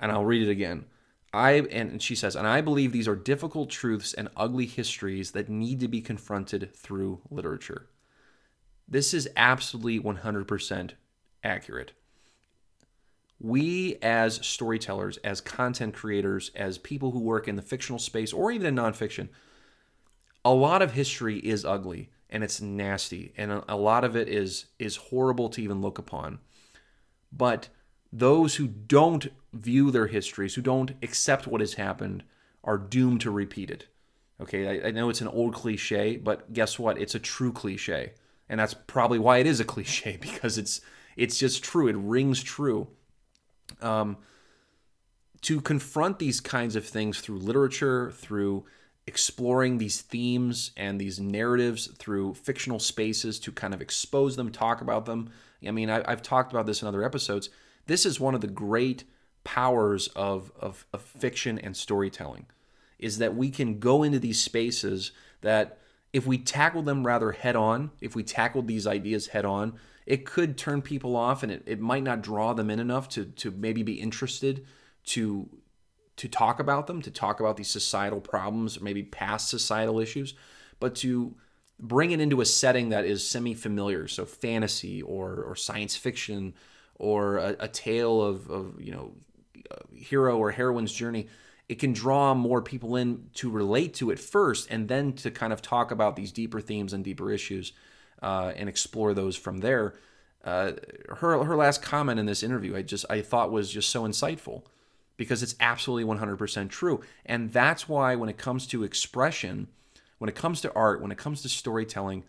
And 0.00 0.10
I'll 0.10 0.24
read 0.24 0.46
it 0.46 0.50
again. 0.50 0.86
I 1.34 1.52
and 1.52 2.00
she 2.00 2.14
says, 2.14 2.36
and 2.36 2.46
I 2.46 2.60
believe 2.60 2.92
these 2.92 3.08
are 3.08 3.16
difficult 3.16 3.68
truths 3.68 4.14
and 4.14 4.28
ugly 4.36 4.66
histories 4.66 5.32
that 5.32 5.48
need 5.48 5.80
to 5.80 5.88
be 5.88 6.00
confronted 6.00 6.74
through 6.74 7.20
literature. 7.30 7.88
This 8.86 9.12
is 9.12 9.28
absolutely 9.36 9.98
100% 9.98 10.92
accurate. 11.42 11.92
We, 13.40 13.96
as 14.00 14.46
storytellers, 14.46 15.16
as 15.18 15.40
content 15.40 15.94
creators, 15.94 16.50
as 16.54 16.78
people 16.78 17.10
who 17.10 17.20
work 17.20 17.48
in 17.48 17.56
the 17.56 17.62
fictional 17.62 17.98
space 17.98 18.32
or 18.32 18.50
even 18.50 18.66
in 18.66 18.76
nonfiction, 18.76 19.28
a 20.44 20.54
lot 20.54 20.82
of 20.82 20.92
history 20.92 21.38
is 21.38 21.64
ugly 21.64 22.10
and 22.30 22.44
it's 22.44 22.60
nasty, 22.60 23.32
and 23.36 23.62
a 23.68 23.76
lot 23.76 24.04
of 24.04 24.16
it 24.16 24.28
is 24.28 24.66
is 24.78 24.96
horrible 24.96 25.48
to 25.50 25.62
even 25.62 25.80
look 25.80 25.98
upon. 25.98 26.38
But 27.30 27.68
those 28.16 28.56
who 28.56 28.66
don't 28.66 29.28
view 29.52 29.90
their 29.90 30.06
histories, 30.06 30.54
who 30.54 30.62
don't 30.62 30.92
accept 31.02 31.46
what 31.46 31.60
has 31.60 31.74
happened, 31.74 32.24
are 32.62 32.78
doomed 32.78 33.20
to 33.22 33.30
repeat 33.30 33.70
it. 33.70 33.86
Okay, 34.40 34.82
I, 34.82 34.88
I 34.88 34.90
know 34.90 35.10
it's 35.10 35.20
an 35.20 35.28
old 35.28 35.54
cliche, 35.54 36.16
but 36.16 36.52
guess 36.52 36.78
what? 36.78 36.98
It's 36.98 37.14
a 37.14 37.20
true 37.20 37.52
cliche 37.52 38.12
and 38.48 38.60
that's 38.60 38.74
probably 38.74 39.18
why 39.18 39.38
it 39.38 39.46
is 39.46 39.60
a 39.60 39.64
cliche 39.74 40.18
because 40.20 40.58
it's 40.58 40.80
it's 41.16 41.38
just 41.38 41.62
true. 41.62 41.86
It 41.86 41.96
rings 41.96 42.42
true. 42.42 42.88
Um, 43.80 44.16
to 45.42 45.60
confront 45.60 46.18
these 46.18 46.40
kinds 46.40 46.74
of 46.74 46.84
things 46.86 47.20
through 47.20 47.38
literature, 47.38 48.10
through 48.10 48.64
exploring 49.06 49.78
these 49.78 50.00
themes 50.00 50.72
and 50.76 51.00
these 51.00 51.20
narratives 51.20 51.86
through 51.98 52.34
fictional 52.34 52.80
spaces 52.80 53.38
to 53.40 53.52
kind 53.52 53.74
of 53.74 53.82
expose 53.82 54.34
them, 54.36 54.50
talk 54.50 54.80
about 54.80 55.04
them. 55.04 55.30
I 55.64 55.70
mean, 55.70 55.88
I, 55.88 56.02
have 56.08 56.22
talked 56.22 56.52
about 56.52 56.66
this 56.66 56.82
in 56.82 56.88
other 56.88 57.04
episodes. 57.04 57.50
This 57.86 58.06
is 58.06 58.20
one 58.20 58.34
of 58.34 58.40
the 58.40 58.46
great 58.46 59.04
powers 59.44 60.08
of, 60.08 60.52
of, 60.58 60.86
of 60.92 61.02
fiction 61.02 61.58
and 61.58 61.76
storytelling, 61.76 62.46
is 62.98 63.18
that 63.18 63.36
we 63.36 63.50
can 63.50 63.78
go 63.78 64.02
into 64.02 64.18
these 64.18 64.40
spaces 64.40 65.12
that 65.42 65.78
if 66.12 66.26
we 66.26 66.38
tackle 66.38 66.82
them 66.82 67.06
rather 67.06 67.32
head 67.32 67.56
on, 67.56 67.90
if 68.00 68.14
we 68.14 68.22
tackled 68.22 68.66
these 68.66 68.86
ideas 68.86 69.28
head 69.28 69.44
on, 69.44 69.74
it 70.06 70.24
could 70.24 70.56
turn 70.56 70.80
people 70.80 71.16
off 71.16 71.42
and 71.42 71.50
it, 71.50 71.62
it 71.66 71.80
might 71.80 72.02
not 72.02 72.22
draw 72.22 72.52
them 72.52 72.70
in 72.70 72.78
enough 72.78 73.08
to, 73.10 73.24
to 73.24 73.50
maybe 73.50 73.82
be 73.82 73.94
interested 73.94 74.64
to 75.04 75.48
to 76.16 76.28
talk 76.28 76.60
about 76.60 76.86
them, 76.86 77.02
to 77.02 77.10
talk 77.10 77.40
about 77.40 77.56
these 77.56 77.68
societal 77.68 78.20
problems, 78.20 78.80
maybe 78.80 79.02
past 79.02 79.48
societal 79.48 79.98
issues, 79.98 80.34
but 80.78 80.94
to 80.94 81.34
bring 81.80 82.12
it 82.12 82.20
into 82.20 82.40
a 82.40 82.46
setting 82.46 82.90
that 82.90 83.04
is 83.04 83.26
semi-familiar, 83.28 84.06
so 84.06 84.24
fantasy 84.24 85.02
or 85.02 85.42
or 85.42 85.56
science 85.56 85.96
fiction 85.96 86.54
or 87.04 87.36
a, 87.36 87.56
a 87.60 87.68
tale 87.68 88.22
of, 88.22 88.50
of 88.50 88.80
you 88.80 88.92
know 88.92 89.12
hero 89.94 90.38
or 90.38 90.50
heroine's 90.50 90.92
journey 90.92 91.28
it 91.68 91.78
can 91.78 91.92
draw 91.92 92.34
more 92.34 92.60
people 92.60 92.96
in 92.96 93.30
to 93.34 93.50
relate 93.50 93.94
to 93.94 94.10
it 94.10 94.18
first 94.18 94.70
and 94.70 94.88
then 94.88 95.12
to 95.14 95.30
kind 95.30 95.52
of 95.52 95.62
talk 95.62 95.90
about 95.90 96.14
these 96.16 96.30
deeper 96.30 96.60
themes 96.60 96.92
and 96.92 97.04
deeper 97.04 97.32
issues 97.32 97.72
uh, 98.22 98.52
and 98.54 98.68
explore 98.68 99.14
those 99.14 99.34
from 99.34 99.58
there. 99.58 99.94
Uh, 100.44 100.72
her 101.08 101.42
her 101.42 101.56
last 101.56 101.80
comment 101.80 102.20
in 102.20 102.26
this 102.26 102.42
interview 102.42 102.76
i 102.76 102.82
just 102.82 103.06
i 103.08 103.22
thought 103.22 103.50
was 103.50 103.70
just 103.70 103.88
so 103.88 104.02
insightful 104.02 104.62
because 105.16 105.42
it's 105.42 105.54
absolutely 105.60 106.04
100% 106.04 106.68
true. 106.68 107.00
And 107.24 107.52
that's 107.52 107.88
why 107.88 108.16
when 108.16 108.28
it 108.28 108.36
comes 108.36 108.66
to 108.68 108.82
expression 108.82 109.68
when 110.18 110.28
it 110.28 110.34
comes 110.34 110.60
to 110.60 110.72
art 110.74 111.00
when 111.00 111.12
it 111.12 111.18
comes 111.18 111.40
to 111.42 111.48
storytelling 111.48 112.24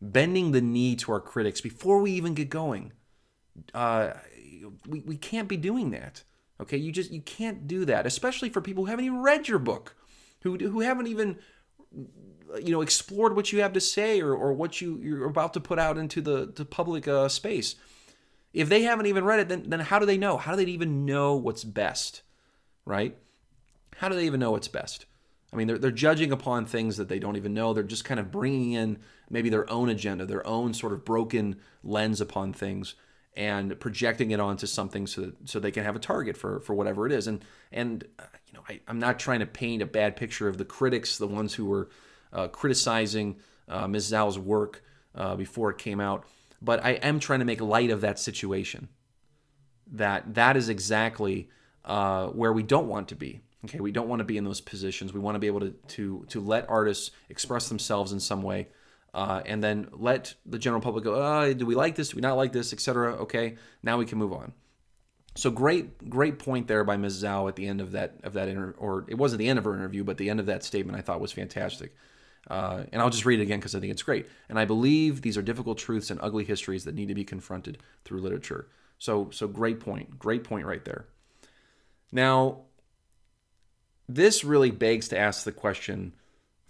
bending 0.00 0.52
the 0.52 0.60
knee 0.60 0.96
to 0.96 1.12
our 1.12 1.20
critics 1.20 1.60
before 1.60 2.00
we 2.00 2.12
even 2.12 2.34
get 2.34 2.48
going 2.48 2.92
uh, 3.74 4.12
we, 4.86 5.00
we 5.00 5.16
can't 5.16 5.48
be 5.48 5.56
doing 5.56 5.90
that 5.90 6.22
Okay, 6.60 6.76
you 6.76 6.90
just 6.90 7.12
you 7.12 7.20
can't 7.20 7.68
do 7.68 7.84
that, 7.84 8.06
especially 8.06 8.48
for 8.48 8.60
people 8.60 8.84
who 8.84 8.90
haven't 8.90 9.04
even 9.04 9.22
read 9.22 9.46
your 9.46 9.60
book, 9.60 9.94
who 10.42 10.56
who 10.56 10.80
haven't 10.80 11.06
even 11.06 11.38
you 11.92 12.72
know 12.72 12.80
explored 12.80 13.36
what 13.36 13.52
you 13.52 13.60
have 13.60 13.72
to 13.74 13.80
say 13.80 14.20
or, 14.20 14.34
or 14.34 14.52
what 14.52 14.80
you 14.80 14.98
you're 14.98 15.26
about 15.26 15.54
to 15.54 15.60
put 15.60 15.78
out 15.78 15.96
into 15.96 16.20
the, 16.20 16.52
the 16.54 16.64
public 16.64 17.06
uh, 17.06 17.28
space. 17.28 17.76
If 18.52 18.68
they 18.68 18.82
haven't 18.82 19.06
even 19.06 19.24
read 19.24 19.40
it, 19.40 19.48
then 19.48 19.70
then 19.70 19.80
how 19.80 20.00
do 20.00 20.06
they 20.06 20.18
know? 20.18 20.36
How 20.36 20.52
do 20.52 20.64
they 20.64 20.70
even 20.70 21.06
know 21.06 21.36
what's 21.36 21.62
best, 21.62 22.22
right? 22.84 23.16
How 23.96 24.08
do 24.08 24.16
they 24.16 24.26
even 24.26 24.40
know 24.40 24.50
what's 24.50 24.68
best? 24.68 25.06
I 25.52 25.56
mean, 25.56 25.66
they're, 25.66 25.78
they're 25.78 25.90
judging 25.90 26.30
upon 26.30 26.66
things 26.66 26.98
that 26.98 27.08
they 27.08 27.18
don't 27.18 27.36
even 27.36 27.54
know. 27.54 27.72
They're 27.72 27.82
just 27.82 28.04
kind 28.04 28.20
of 28.20 28.30
bringing 28.30 28.72
in 28.72 28.98
maybe 29.30 29.48
their 29.48 29.68
own 29.70 29.88
agenda, 29.88 30.26
their 30.26 30.46
own 30.46 30.74
sort 30.74 30.92
of 30.92 31.04
broken 31.04 31.56
lens 31.82 32.20
upon 32.20 32.52
things 32.52 32.96
and 33.38 33.78
projecting 33.78 34.32
it 34.32 34.40
onto 34.40 34.66
something 34.66 35.06
so 35.06 35.20
that, 35.20 35.48
so 35.48 35.60
they 35.60 35.70
can 35.70 35.84
have 35.84 35.94
a 35.94 36.00
target 36.00 36.36
for 36.36 36.58
for 36.60 36.74
whatever 36.74 37.06
it 37.06 37.12
is. 37.12 37.28
And 37.28 37.42
and 37.70 38.04
uh, 38.18 38.24
you 38.48 38.54
know, 38.54 38.64
I, 38.68 38.80
am 38.88 38.98
not 38.98 39.20
trying 39.20 39.40
to 39.40 39.46
paint 39.46 39.80
a 39.80 39.86
bad 39.86 40.16
picture 40.16 40.48
of 40.48 40.58
the 40.58 40.64
critics, 40.64 41.16
the 41.16 41.28
ones 41.28 41.54
who 41.54 41.64
were 41.64 41.88
uh, 42.32 42.48
criticizing 42.48 43.36
uh, 43.68 43.86
Ms. 43.86 44.10
Zhao's 44.10 44.38
work 44.38 44.82
uh, 45.14 45.36
before 45.36 45.70
it 45.70 45.78
came 45.78 46.00
out, 46.00 46.24
but 46.60 46.84
I 46.84 46.92
am 46.94 47.20
trying 47.20 47.38
to 47.38 47.44
make 47.44 47.60
light 47.60 47.90
of 47.90 48.00
that 48.00 48.18
situation. 48.18 48.88
That 49.92 50.34
that 50.34 50.56
is 50.56 50.68
exactly 50.68 51.48
uh, 51.84 52.26
where 52.26 52.52
we 52.52 52.64
don't 52.64 52.88
want 52.88 53.08
to 53.08 53.14
be. 53.14 53.40
Okay, 53.64 53.78
we 53.78 53.92
don't 53.92 54.08
want 54.08 54.18
to 54.18 54.24
be 54.24 54.36
in 54.36 54.44
those 54.44 54.60
positions. 54.60 55.12
We 55.12 55.20
want 55.20 55.36
to 55.36 55.40
be 55.40 55.46
able 55.46 55.60
to 55.60 55.70
to 55.70 56.26
to 56.30 56.40
let 56.40 56.68
artists 56.68 57.12
express 57.28 57.68
themselves 57.68 58.10
in 58.10 58.18
some 58.18 58.42
way 58.42 58.66
uh, 59.14 59.42
and 59.46 59.62
then 59.62 59.88
let 59.92 60.34
the 60.44 60.58
general 60.58 60.80
public 60.80 61.04
go, 61.04 61.14
oh, 61.14 61.52
do 61.52 61.66
we 61.66 61.74
like 61.74 61.94
this? 61.94 62.10
Do 62.10 62.16
we 62.16 62.22
not 62.22 62.36
like 62.36 62.52
this, 62.52 62.72
etc. 62.72 63.14
Okay, 63.22 63.56
now 63.82 63.98
we 63.98 64.06
can 64.06 64.18
move 64.18 64.32
on. 64.32 64.52
So 65.34 65.50
great, 65.50 66.10
great 66.10 66.38
point 66.38 66.66
there 66.66 66.82
by 66.84 66.96
Ms. 66.96 67.22
Zhao 67.22 67.48
at 67.48 67.56
the 67.56 67.68
end 67.68 67.80
of 67.80 67.92
that 67.92 68.16
of 68.24 68.32
that 68.32 68.48
inter- 68.48 68.74
or 68.76 69.04
it 69.08 69.14
wasn't 69.14 69.38
the 69.38 69.48
end 69.48 69.58
of 69.58 69.64
her 69.64 69.74
interview, 69.74 70.04
but 70.04 70.18
the 70.18 70.30
end 70.30 70.40
of 70.40 70.46
that 70.46 70.64
statement 70.64 70.98
I 70.98 71.00
thought 71.00 71.20
was 71.20 71.32
fantastic. 71.32 71.94
Uh, 72.48 72.84
and 72.92 73.00
I'll 73.00 73.10
just 73.10 73.24
read 73.24 73.40
it 73.40 73.42
again 73.42 73.58
because 73.58 73.74
I 73.74 73.80
think 73.80 73.92
it's 73.92 74.02
great. 74.02 74.26
And 74.48 74.58
I 74.58 74.64
believe 74.64 75.22
these 75.22 75.36
are 75.36 75.42
difficult 75.42 75.78
truths 75.78 76.10
and 76.10 76.18
ugly 76.22 76.44
histories 76.44 76.84
that 76.84 76.94
need 76.94 77.08
to 77.08 77.14
be 77.14 77.24
confronted 77.24 77.78
through 78.04 78.20
literature. 78.20 78.68
So, 78.98 79.30
so 79.30 79.46
great 79.46 79.80
point, 79.80 80.18
great 80.18 80.44
point 80.44 80.66
right 80.66 80.84
there. 80.84 81.06
Now, 82.10 82.62
this 84.08 84.44
really 84.44 84.70
begs 84.70 85.08
to 85.08 85.18
ask 85.18 85.44
the 85.44 85.52
question 85.52 86.14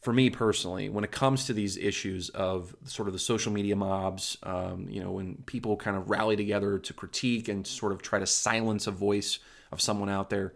for 0.01 0.13
me 0.13 0.31
personally, 0.31 0.89
when 0.89 1.03
it 1.03 1.11
comes 1.11 1.47
to 1.47 1.53
these 1.53 1.77
issues 1.77 2.29
of 2.31 2.75
sort 2.85 3.09
of 3.09 3.13
the 3.13 3.19
social 3.19 3.53
media 3.53 3.75
mobs, 3.75 4.39
um, 4.45 4.87
you 4.89 5.03
know, 5.03 5.13
when 5.13 5.43
people 5.47 5.77
kind 5.77 5.97
of 5.97 6.09
rally 6.09 6.37
together 6.37 6.79
to 6.79 6.93
critique 6.93 7.49
and 7.49 7.67
sort 7.67 7.93
of 7.93 8.01
try 8.01 8.19
to 8.19 8.27
silence 8.27 8.87
a 8.87 8.93
voice 8.93 9.41
of 9.73 9.81
someone 9.81 10.09
out 10.09 10.31
there, 10.31 10.55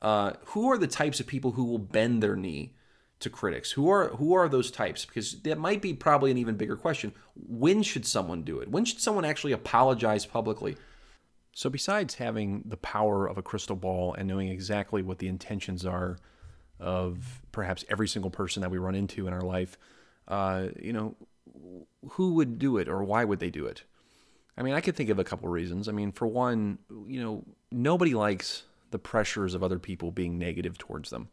uh, 0.00 0.34
who 0.46 0.70
are 0.70 0.78
the 0.78 0.86
types 0.86 1.18
of 1.18 1.26
people 1.26 1.52
who 1.52 1.64
will 1.64 1.78
bend 1.78 2.22
their 2.22 2.36
knee 2.36 2.72
to 3.18 3.30
critics? 3.30 3.72
Who 3.72 3.88
are 3.90 4.08
who 4.10 4.34
are 4.34 4.48
those 4.48 4.70
types? 4.70 5.04
Because 5.04 5.40
that 5.42 5.58
might 5.58 5.82
be 5.82 5.92
probably 5.92 6.30
an 6.30 6.38
even 6.38 6.56
bigger 6.56 6.76
question. 6.76 7.12
When 7.34 7.82
should 7.82 8.06
someone 8.06 8.42
do 8.42 8.60
it? 8.60 8.70
When 8.70 8.84
should 8.84 9.00
someone 9.00 9.24
actually 9.24 9.52
apologize 9.52 10.24
publicly? 10.24 10.76
So, 11.52 11.70
besides 11.70 12.16
having 12.16 12.62
the 12.66 12.76
power 12.76 13.26
of 13.26 13.38
a 13.38 13.42
crystal 13.42 13.76
ball 13.76 14.14
and 14.14 14.28
knowing 14.28 14.48
exactly 14.48 15.02
what 15.02 15.18
the 15.18 15.28
intentions 15.28 15.84
are 15.84 16.18
of 16.80 17.42
perhaps 17.52 17.84
every 17.88 18.08
single 18.08 18.30
person 18.30 18.62
that 18.62 18.70
we 18.70 18.78
run 18.78 18.94
into 18.94 19.26
in 19.26 19.32
our 19.32 19.42
life, 19.42 19.78
uh, 20.28 20.68
you 20.80 20.92
know, 20.92 21.14
who 22.10 22.34
would 22.34 22.58
do 22.58 22.76
it 22.78 22.88
or 22.88 23.02
why 23.04 23.24
would 23.24 23.40
they 23.40 23.50
do 23.50 23.66
it? 23.66 23.84
I 24.56 24.62
mean, 24.62 24.74
I 24.74 24.80
could 24.80 24.96
think 24.96 25.10
of 25.10 25.18
a 25.18 25.24
couple 25.24 25.48
reasons. 25.48 25.88
I 25.88 25.92
mean, 25.92 26.12
for 26.12 26.26
one, 26.26 26.78
you 27.06 27.20
know, 27.20 27.44
nobody 27.72 28.14
likes 28.14 28.64
the 28.90 28.98
pressures 28.98 29.54
of 29.54 29.62
other 29.62 29.78
people 29.78 30.12
being 30.12 30.38
negative 30.38 30.78
towards 30.78 31.10
them. 31.10 31.28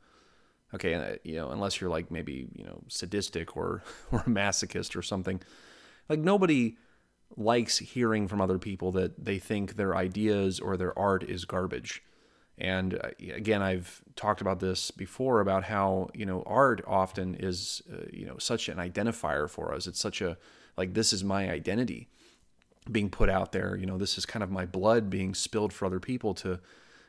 Okay, 0.73 0.95
uh, 0.95 1.15
you 1.23 1.35
know, 1.35 1.51
unless 1.51 1.79
you're 1.79 1.89
like 1.89 2.09
maybe 2.09 2.47
you 2.55 2.63
know 2.63 2.81
sadistic 2.87 3.55
or 3.55 3.83
or 4.11 4.19
a 4.19 4.29
masochist 4.29 4.95
or 4.95 5.01
something. 5.01 5.41
Like 6.09 6.19
nobody 6.19 6.77
likes 7.37 7.77
hearing 7.77 8.27
from 8.27 8.41
other 8.41 8.57
people 8.57 8.91
that 8.93 9.23
they 9.23 9.39
think 9.39 9.75
their 9.75 9.95
ideas 9.95 10.59
or 10.59 10.75
their 10.75 10.97
art 10.97 11.23
is 11.23 11.45
garbage. 11.45 12.03
And 12.57 12.95
uh, 12.95 13.09
again, 13.33 13.61
I've 13.61 14.01
talked 14.15 14.41
about 14.41 14.59
this 14.59 14.91
before 14.91 15.41
about 15.41 15.63
how 15.63 16.09
you 16.13 16.25
know 16.25 16.43
art 16.45 16.81
often 16.85 17.35
is 17.35 17.81
uh, 17.91 18.05
you 18.11 18.25
know 18.25 18.37
such 18.37 18.69
an 18.69 18.77
identifier 18.77 19.49
for 19.49 19.73
us. 19.73 19.87
It's 19.87 19.99
such 19.99 20.21
a 20.21 20.37
like 20.77 20.93
this 20.93 21.13
is 21.13 21.23
my 21.23 21.49
identity 21.49 22.09
being 22.91 23.09
put 23.09 23.29
out 23.29 23.51
there. 23.51 23.75
You 23.75 23.85
know, 23.85 23.97
this 23.97 24.17
is 24.17 24.25
kind 24.25 24.43
of 24.43 24.51
my 24.51 24.65
blood 24.65 25.09
being 25.09 25.33
spilled 25.33 25.73
for 25.73 25.85
other 25.85 25.99
people 25.99 26.33
to 26.35 26.59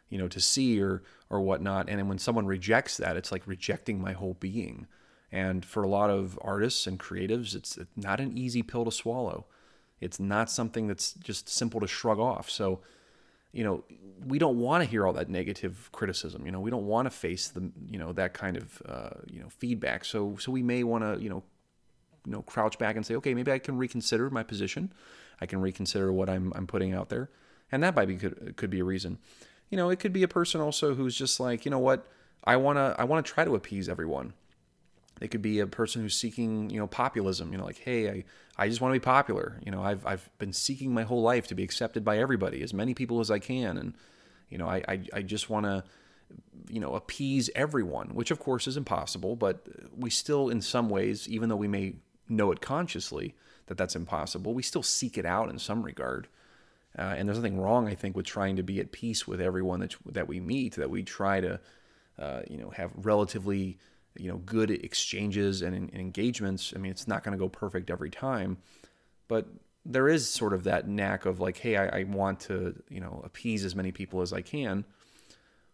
you 0.09 0.19
know 0.19 0.29
to 0.29 0.41
see 0.41 0.81
or 0.81 1.03
or 1.29 1.41
whatnot. 1.41 1.89
And 1.89 2.09
when 2.09 2.19
someone 2.19 2.47
rejects 2.47 2.97
that, 2.99 3.17
it's 3.17 3.33
like 3.33 3.47
rejecting 3.47 4.01
my 4.01 4.13
whole 4.13 4.35
being. 4.35 4.87
And 5.31 5.65
for 5.65 5.83
a 5.83 5.89
lot 5.89 6.11
of 6.11 6.39
artists 6.43 6.87
and 6.87 7.01
creatives, 7.01 7.55
it's 7.55 7.79
not 7.97 8.21
an 8.21 8.37
easy 8.37 8.63
pill 8.63 8.85
to 8.85 8.93
swallow. 8.93 9.47
It's 9.99 10.21
not 10.21 10.51
something 10.51 10.89
that's 10.89 11.15
just 11.15 11.49
simple 11.49 11.81
to 11.81 11.87
shrug 11.87 12.19
off. 12.19 12.51
So 12.51 12.81
you 13.53 13.65
know, 13.65 13.85
we 14.27 14.39
don't 14.39 14.59
want 14.59 14.83
to 14.85 14.89
hear 14.89 15.07
all 15.07 15.13
that 15.15 15.29
negative 15.29 15.91
criticism. 15.93 16.47
You 16.47 16.53
know, 16.53 16.61
we 16.61 16.71
don't 16.71 16.87
want 16.87 17.07
to 17.07 17.11
face 17.11 17.49
the, 17.49 17.71
you 17.89 17.99
know, 17.99 18.13
that 18.13 18.35
kind 18.35 18.57
of, 18.57 18.83
uh, 18.87 19.11
you 19.31 19.41
know, 19.41 19.49
feedback. 19.49 20.05
So, 20.05 20.37
so 20.39 20.53
we 20.53 20.63
may 20.63 20.85
want 20.85 21.05
to, 21.05 21.23
you 21.23 21.29
know, 21.29 21.43
you 22.25 22.33
know, 22.33 22.43
crouch 22.43 22.79
back 22.79 22.97
and 22.97 23.05
say, 23.05 23.17
okay, 23.17 23.35
maybe 23.35 23.51
I 23.51 23.59
can 23.59 23.77
reconsider 23.77 24.31
my 24.31 24.43
position. 24.43 24.93
I 25.41 25.47
can 25.47 25.61
reconsider 25.61 26.13
what 26.13 26.29
I'm, 26.29 26.53
I'm 26.55 26.67
putting 26.67 26.95
out 26.95 27.09
there. 27.09 27.31
And 27.73 27.83
that 27.83 27.97
might 27.97 28.07
be, 28.07 28.17
could, 28.17 28.57
could 28.57 28.71
be 28.71 28.81
a 28.81 28.85
reason. 28.85 29.19
You 29.71 29.77
know, 29.77 29.91
it 29.91 29.99
could 29.99 30.13
be 30.13 30.23
a 30.23 30.29
person 30.29 30.61
also 30.61 30.95
who's 30.95 31.17
just 31.17 31.41
like, 31.41 31.65
you 31.65 31.71
know 31.71 31.79
what, 31.79 32.07
I 32.45 32.57
want 32.57 32.77
to, 32.77 32.95
I 32.99 33.05
want 33.05 33.27
to 33.27 33.33
try 33.33 33.45
to 33.45 33.55
appease 33.55 33.89
everyone. 33.89 34.35
It 35.23 35.31
could 35.31 35.43
be 35.43 35.61
a 35.61 35.67
person 35.67 36.03
who's 36.03 36.17
seeking, 36.17 36.69
you 36.71 36.79
know, 36.79 36.87
populism. 36.87 37.53
You 37.53 37.59
know, 37.59 37.65
like, 37.65 37.79
hey, 37.79 38.11
I, 38.11 38.25
I 38.57 38.69
just 38.69 38.81
want 38.81 38.93
to 38.93 39.01
be 39.01 39.05
popular. 39.05 39.59
You 39.65 39.71
know, 39.71 39.83
I've, 39.83 40.05
I've 40.07 40.29
been 40.39 40.53
seeking 40.53 40.93
my 40.93 41.05
whole 41.05 41.23
life 41.23 41.47
to 41.49 41.55
be 41.55 41.63
accepted 41.63 42.05
by 42.05 42.19
everybody, 42.19 42.63
as 42.63 42.75
many 42.75 42.95
people 42.95 43.21
as 43.21 43.31
I 43.31 43.39
can, 43.39 43.79
and 43.79 43.95
you 44.51 44.59
know, 44.59 44.69
I, 44.69 44.83
I, 44.87 45.01
I 45.15 45.23
just 45.23 45.49
want 45.49 45.65
to, 45.65 45.83
you 46.69 46.79
know, 46.79 46.95
appease 46.95 47.49
everyone, 47.55 48.11
which 48.15 48.31
of 48.31 48.39
course 48.39 48.67
is 48.67 48.77
impossible. 48.77 49.35
But 49.35 49.67
we 49.97 50.11
still, 50.11 50.51
in 50.51 50.61
some 50.61 50.91
ways, 50.91 51.27
even 51.29 51.49
though 51.49 51.57
we 51.57 51.69
may 51.69 51.95
know 52.29 52.53
it 52.53 52.61
consciously 52.61 53.35
that 53.67 53.79
that's 53.79 53.97
impossible, 53.97 54.53
we 54.53 54.63
still 54.63 54.83
seek 54.83 55.17
it 55.17 55.25
out 55.25 55.49
in 55.49 55.59
some 55.59 55.83
regard. 55.83 56.29
Uh, 56.99 57.15
and 57.17 57.27
there's 57.27 57.39
nothing 57.39 57.59
wrong, 57.59 57.89
I 57.89 57.95
think, 57.95 58.15
with 58.15 58.27
trying 58.27 58.57
to 58.57 58.63
be 58.63 58.79
at 58.79 58.93
peace 58.93 59.27
with 59.27 59.41
everyone 59.41 59.81
that 59.81 59.95
that 60.07 60.29
we 60.29 60.41
meet. 60.41 60.75
That 60.75 60.91
we 60.91 61.03
try 61.03 61.41
to, 61.41 61.59
uh, 62.19 62.43
you 62.51 62.59
know, 62.59 62.69
have 62.71 62.93
relatively 62.95 63.79
you 64.17 64.29
know 64.29 64.39
good 64.39 64.71
exchanges 64.71 65.63
and, 65.63 65.75
and 65.75 65.95
engagements. 65.95 66.73
I 66.75 66.79
mean, 66.79 66.91
it's 66.91 67.09
not 67.09 67.23
going 67.23 67.33
to 67.33 67.39
go 67.39 67.49
perfect 67.49 67.91
every 67.91 68.11
time, 68.11 68.59
but 69.29 69.47
there 69.85 70.09
is 70.09 70.29
sort 70.29 70.53
of 70.53 70.65
that 70.65 70.87
knack 70.89 71.27
of 71.27 71.41
like, 71.41 71.59
hey, 71.59 71.77
I, 71.77 72.01
I, 72.01 72.03
want 72.05 72.41
to 72.41 72.81
you 72.89 73.01
know 73.01 73.21
appease 73.25 73.65
as 73.65 73.75
many 73.75 73.93
people 73.93 74.21
as 74.21 74.33
I 74.33 74.43
can, 74.43 74.85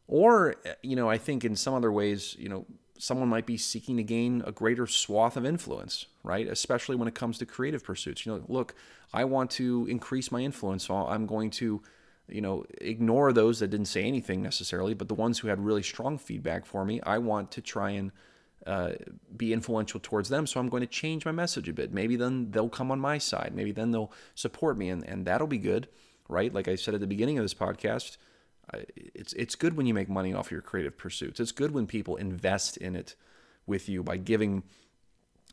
or 0.07 0.57
you 0.83 0.97
know, 0.97 1.09
I 1.11 1.19
think 1.19 1.45
in 1.45 1.57
some 1.57 1.75
other 1.75 1.93
ways, 1.93 2.37
you 2.39 2.49
know, 2.49 2.67
someone 2.99 3.29
might 3.29 3.47
be 3.47 3.57
seeking 3.57 3.97
to 3.97 4.03
gain 4.03 4.43
a 4.47 4.53
greater 4.53 4.87
swath 4.87 5.37
of 5.37 5.45
influence, 5.45 6.07
right? 6.23 6.47
Especially 6.47 6.97
when 6.97 7.09
it 7.09 7.15
comes 7.15 7.39
to 7.39 7.47
creative 7.47 7.85
pursuits. 7.85 8.25
You 8.25 8.33
know, 8.33 8.45
look, 8.49 8.75
I 9.13 9.25
want 9.25 9.51
to 9.53 9.87
increase 9.91 10.33
my 10.33 10.41
influence, 10.41 10.87
so 10.87 10.95
I'm 10.95 11.27
going 11.27 11.51
to 11.51 11.83
you 12.29 12.41
know, 12.41 12.65
ignore 12.81 13.33
those 13.33 13.61
that 13.61 13.69
didn't 13.69 13.87
say 13.87 14.05
anything 14.05 14.43
necessarily, 14.43 14.95
but 14.95 15.09
the 15.09 15.15
ones 15.15 15.39
who 15.39 15.49
had 15.49 15.59
really 15.59 15.83
strong 15.83 16.19
feedback 16.19 16.67
for 16.67 16.85
me, 16.85 17.01
I 17.03 17.19
want 17.19 17.51
to 17.53 17.61
try 17.61 17.91
and 17.91 18.13
uh, 18.67 18.93
be 19.37 19.53
influential 19.53 20.01
towards 20.01 20.29
them. 20.29 20.47
So 20.47 20.61
I'm 20.61 20.69
going 20.69 20.83
to 20.83 20.87
change 20.87 21.25
my 21.25 21.33
message 21.33 21.69
a 21.69 21.73
bit. 21.73 21.93
Maybe 21.93 22.17
then 22.17 22.51
they'll 22.51 22.69
come 22.69 22.91
on 22.91 23.01
my 23.01 23.19
side. 23.19 23.53
Maybe 23.55 23.73
then 23.73 23.93
they'll 23.93 24.13
support 24.35 24.77
me, 24.77 24.89
and, 24.91 25.05
and 25.05 25.25
that'll 25.25 25.47
be 25.47 25.59
good, 25.59 25.89
right? 26.29 26.53
Like 26.53 26.69
I 26.69 26.75
said 26.75 26.95
at 26.95 27.01
the 27.01 27.07
beginning 27.07 27.39
of 27.39 27.45
this 27.45 27.55
podcast, 27.55 28.17
it's 28.97 29.33
it's 29.33 29.55
good 29.55 29.77
when 29.77 29.87
you 29.87 29.95
make 29.95 30.09
money 30.09 30.35
off 30.35 30.51
your 30.51 30.61
creative 30.61 30.99
pursuits. 30.99 31.41
It's 31.41 31.53
good 31.53 31.73
when 31.73 31.87
people 31.87 32.17
invest 32.17 32.77
in 32.77 32.95
it 32.95 33.15
with 33.67 33.89
you 33.89 34.03
by 34.03 34.17
giving 34.17 34.63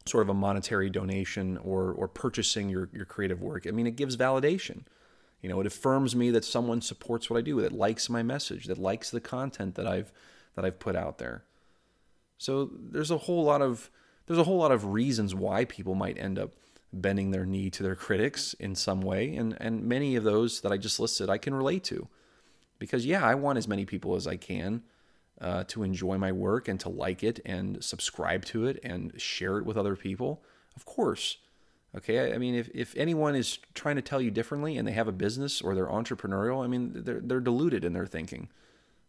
sort 0.05 0.23
of 0.23 0.29
a 0.29 0.33
monetary 0.33 0.89
donation 0.89 1.57
or 1.57 1.91
or 1.91 2.07
purchasing 2.07 2.69
your 2.69 2.89
your 2.91 3.05
creative 3.05 3.41
work. 3.41 3.67
I 3.67 3.71
mean, 3.71 3.87
it 3.87 3.95
gives 3.95 4.17
validation. 4.17 4.83
You 5.41 5.49
know, 5.49 5.61
it 5.61 5.67
affirms 5.67 6.15
me 6.15 6.31
that 6.31 6.43
someone 6.43 6.81
supports 6.81 7.29
what 7.29 7.37
I 7.37 7.41
do, 7.41 7.61
that 7.61 7.71
likes 7.71 8.09
my 8.09 8.23
message, 8.23 8.65
that 8.65 8.77
likes 8.77 9.11
the 9.11 9.21
content 9.21 9.75
that 9.75 9.87
I've 9.87 10.11
that 10.55 10.65
I've 10.65 10.79
put 10.79 10.95
out 10.95 11.17
there. 11.17 11.43
So 12.37 12.69
there's 12.73 13.11
a 13.11 13.17
whole 13.17 13.43
lot 13.43 13.61
of 13.61 13.89
there's 14.27 14.39
a 14.39 14.43
whole 14.43 14.57
lot 14.57 14.71
of 14.71 14.85
reasons 14.85 15.35
why 15.35 15.65
people 15.65 15.95
might 15.95 16.17
end 16.17 16.39
up 16.39 16.51
bending 16.91 17.31
their 17.31 17.45
knee 17.45 17.69
to 17.69 17.83
their 17.83 17.95
critics 17.95 18.53
in 18.55 18.75
some 18.75 19.01
way, 19.01 19.35
and 19.35 19.55
and 19.59 19.83
many 19.83 20.15
of 20.15 20.23
those 20.23 20.61
that 20.61 20.71
I 20.71 20.77
just 20.77 20.99
listed 20.99 21.29
I 21.29 21.37
can 21.37 21.53
relate 21.53 21.83
to, 21.85 22.07
because 22.79 23.05
yeah, 23.05 23.25
I 23.25 23.35
want 23.35 23.57
as 23.57 23.67
many 23.67 23.85
people 23.85 24.15
as 24.15 24.27
I 24.27 24.35
can 24.35 24.83
uh, 25.39 25.63
to 25.65 25.83
enjoy 25.83 26.17
my 26.17 26.31
work 26.31 26.67
and 26.67 26.79
to 26.81 26.89
like 26.89 27.23
it 27.23 27.39
and 27.45 27.83
subscribe 27.83 28.45
to 28.45 28.65
it 28.65 28.79
and 28.83 29.19
share 29.19 29.57
it 29.57 29.65
with 29.65 29.77
other 29.77 29.95
people. 29.95 30.43
Of 30.75 30.85
course, 30.85 31.37
Okay, 31.95 32.33
I 32.33 32.37
mean, 32.37 32.55
if, 32.55 32.69
if 32.73 32.93
anyone 32.97 33.35
is 33.35 33.57
trying 33.73 33.95
to 33.95 34.01
tell 34.01 34.19
you 34.19 34.29
differently 34.29 34.77
and 34.77 34.85
they 34.85 34.91
have 34.91 35.07
a 35.07 35.13
business 35.13 35.61
or 35.61 35.73
they're 35.73 35.87
entrepreneurial, 35.87 36.63
I 36.63 36.67
mean, 36.67 36.91
they're, 36.93 37.21
they're 37.21 37.39
deluded 37.39 37.85
in 37.85 37.93
their 37.93 38.05
thinking. 38.05 38.49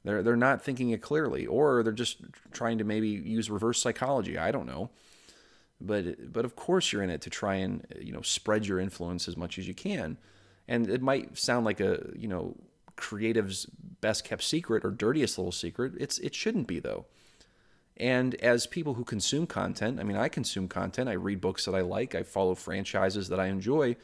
They're, 0.06 0.22
they're 0.22 0.36
not 0.36 0.62
thinking 0.62 0.90
it 0.90 1.02
clearly, 1.02 1.46
or 1.46 1.82
they're 1.82 1.92
just 1.92 2.18
trying 2.52 2.78
to 2.78 2.84
maybe 2.84 3.08
use 3.08 3.50
reverse 3.50 3.82
psychology. 3.82 4.38
I 4.38 4.52
don't 4.52 4.66
know. 4.66 4.90
But, 5.80 6.32
but 6.32 6.44
of 6.44 6.54
course, 6.54 6.92
you're 6.92 7.02
in 7.02 7.10
it 7.10 7.20
to 7.22 7.30
try 7.30 7.56
and 7.56 7.84
you 8.00 8.12
know 8.12 8.22
spread 8.22 8.66
your 8.66 8.78
influence 8.78 9.26
as 9.26 9.36
much 9.36 9.58
as 9.58 9.66
you 9.66 9.74
can. 9.74 10.16
And 10.68 10.88
it 10.88 11.02
might 11.02 11.36
sound 11.36 11.64
like 11.64 11.80
a 11.80 12.08
you 12.16 12.28
know 12.28 12.54
creative's 12.94 13.66
best 14.00 14.24
kept 14.24 14.44
secret 14.44 14.84
or 14.84 14.92
dirtiest 14.92 15.38
little 15.38 15.52
secret. 15.52 15.94
It's 15.98 16.18
it 16.18 16.36
shouldn't 16.36 16.68
be 16.68 16.78
though. 16.78 17.06
And 17.96 18.36
as 18.36 18.66
people 18.66 18.94
who 18.94 19.04
consume 19.04 19.46
content, 19.46 19.98
I 19.98 20.04
mean, 20.04 20.16
I 20.16 20.28
consume 20.28 20.68
content, 20.68 21.08
I 21.08 21.14
read 21.14 21.40
books 21.40 21.64
that 21.64 21.74
I 21.74 21.80
like, 21.80 22.14
I 22.14 22.22
follow 22.22 22.54
franchises 22.54 23.28
that 23.30 23.40
I 23.40 23.46
enjoy. 23.46 23.96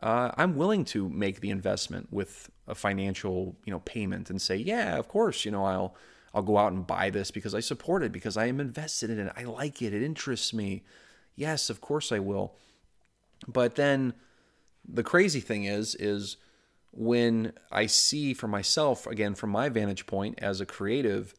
Uh, 0.00 0.30
I'm 0.36 0.56
willing 0.56 0.84
to 0.86 1.08
make 1.08 1.40
the 1.40 1.50
investment 1.50 2.08
with 2.12 2.50
a 2.66 2.74
financial, 2.74 3.56
you 3.64 3.72
know, 3.72 3.80
payment 3.80 4.30
and 4.30 4.40
say, 4.40 4.56
yeah, 4.56 4.96
of 4.96 5.08
course, 5.08 5.44
you 5.44 5.50
know, 5.50 5.64
I'll 5.64 5.94
I'll 6.34 6.42
go 6.42 6.58
out 6.58 6.72
and 6.72 6.86
buy 6.86 7.10
this 7.10 7.30
because 7.30 7.54
I 7.54 7.60
support 7.60 8.02
it 8.02 8.12
because 8.12 8.36
I 8.36 8.46
am 8.46 8.60
invested 8.60 9.10
in 9.10 9.18
it. 9.18 9.32
I 9.36 9.44
like 9.44 9.80
it. 9.82 9.94
It 9.94 10.02
interests 10.02 10.52
me. 10.52 10.84
Yes, 11.34 11.70
of 11.70 11.80
course 11.80 12.12
I 12.12 12.18
will. 12.18 12.54
But 13.46 13.76
then 13.76 14.14
the 14.86 15.02
crazy 15.02 15.40
thing 15.40 15.64
is 15.64 15.94
is 15.94 16.36
when 16.92 17.52
I 17.70 17.86
see 17.86 18.34
for 18.34 18.48
myself 18.48 19.06
again 19.06 19.34
from 19.34 19.50
my 19.50 19.68
vantage 19.68 20.06
point 20.06 20.38
as 20.40 20.60
a 20.60 20.66
creative 20.66 21.34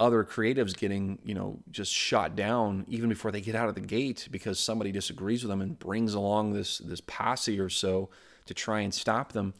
other 0.00 0.24
creatives 0.24 0.76
getting 0.76 1.18
you 1.24 1.34
know 1.34 1.58
just 1.70 1.92
shot 1.92 2.34
down 2.34 2.84
even 2.88 3.08
before 3.08 3.30
they 3.30 3.40
get 3.40 3.54
out 3.54 3.68
of 3.68 3.74
the 3.74 3.80
gate 3.80 4.28
because 4.30 4.58
somebody 4.58 4.90
disagrees 4.90 5.42
with 5.42 5.50
them 5.50 5.60
and 5.60 5.78
brings 5.78 6.14
along 6.14 6.52
this 6.52 6.78
this 6.78 7.00
posse 7.00 7.60
or 7.60 7.68
so 7.68 8.08
to 8.46 8.54
try 8.54 8.80
and 8.80 8.92
stop 8.92 9.32
them. 9.32 9.54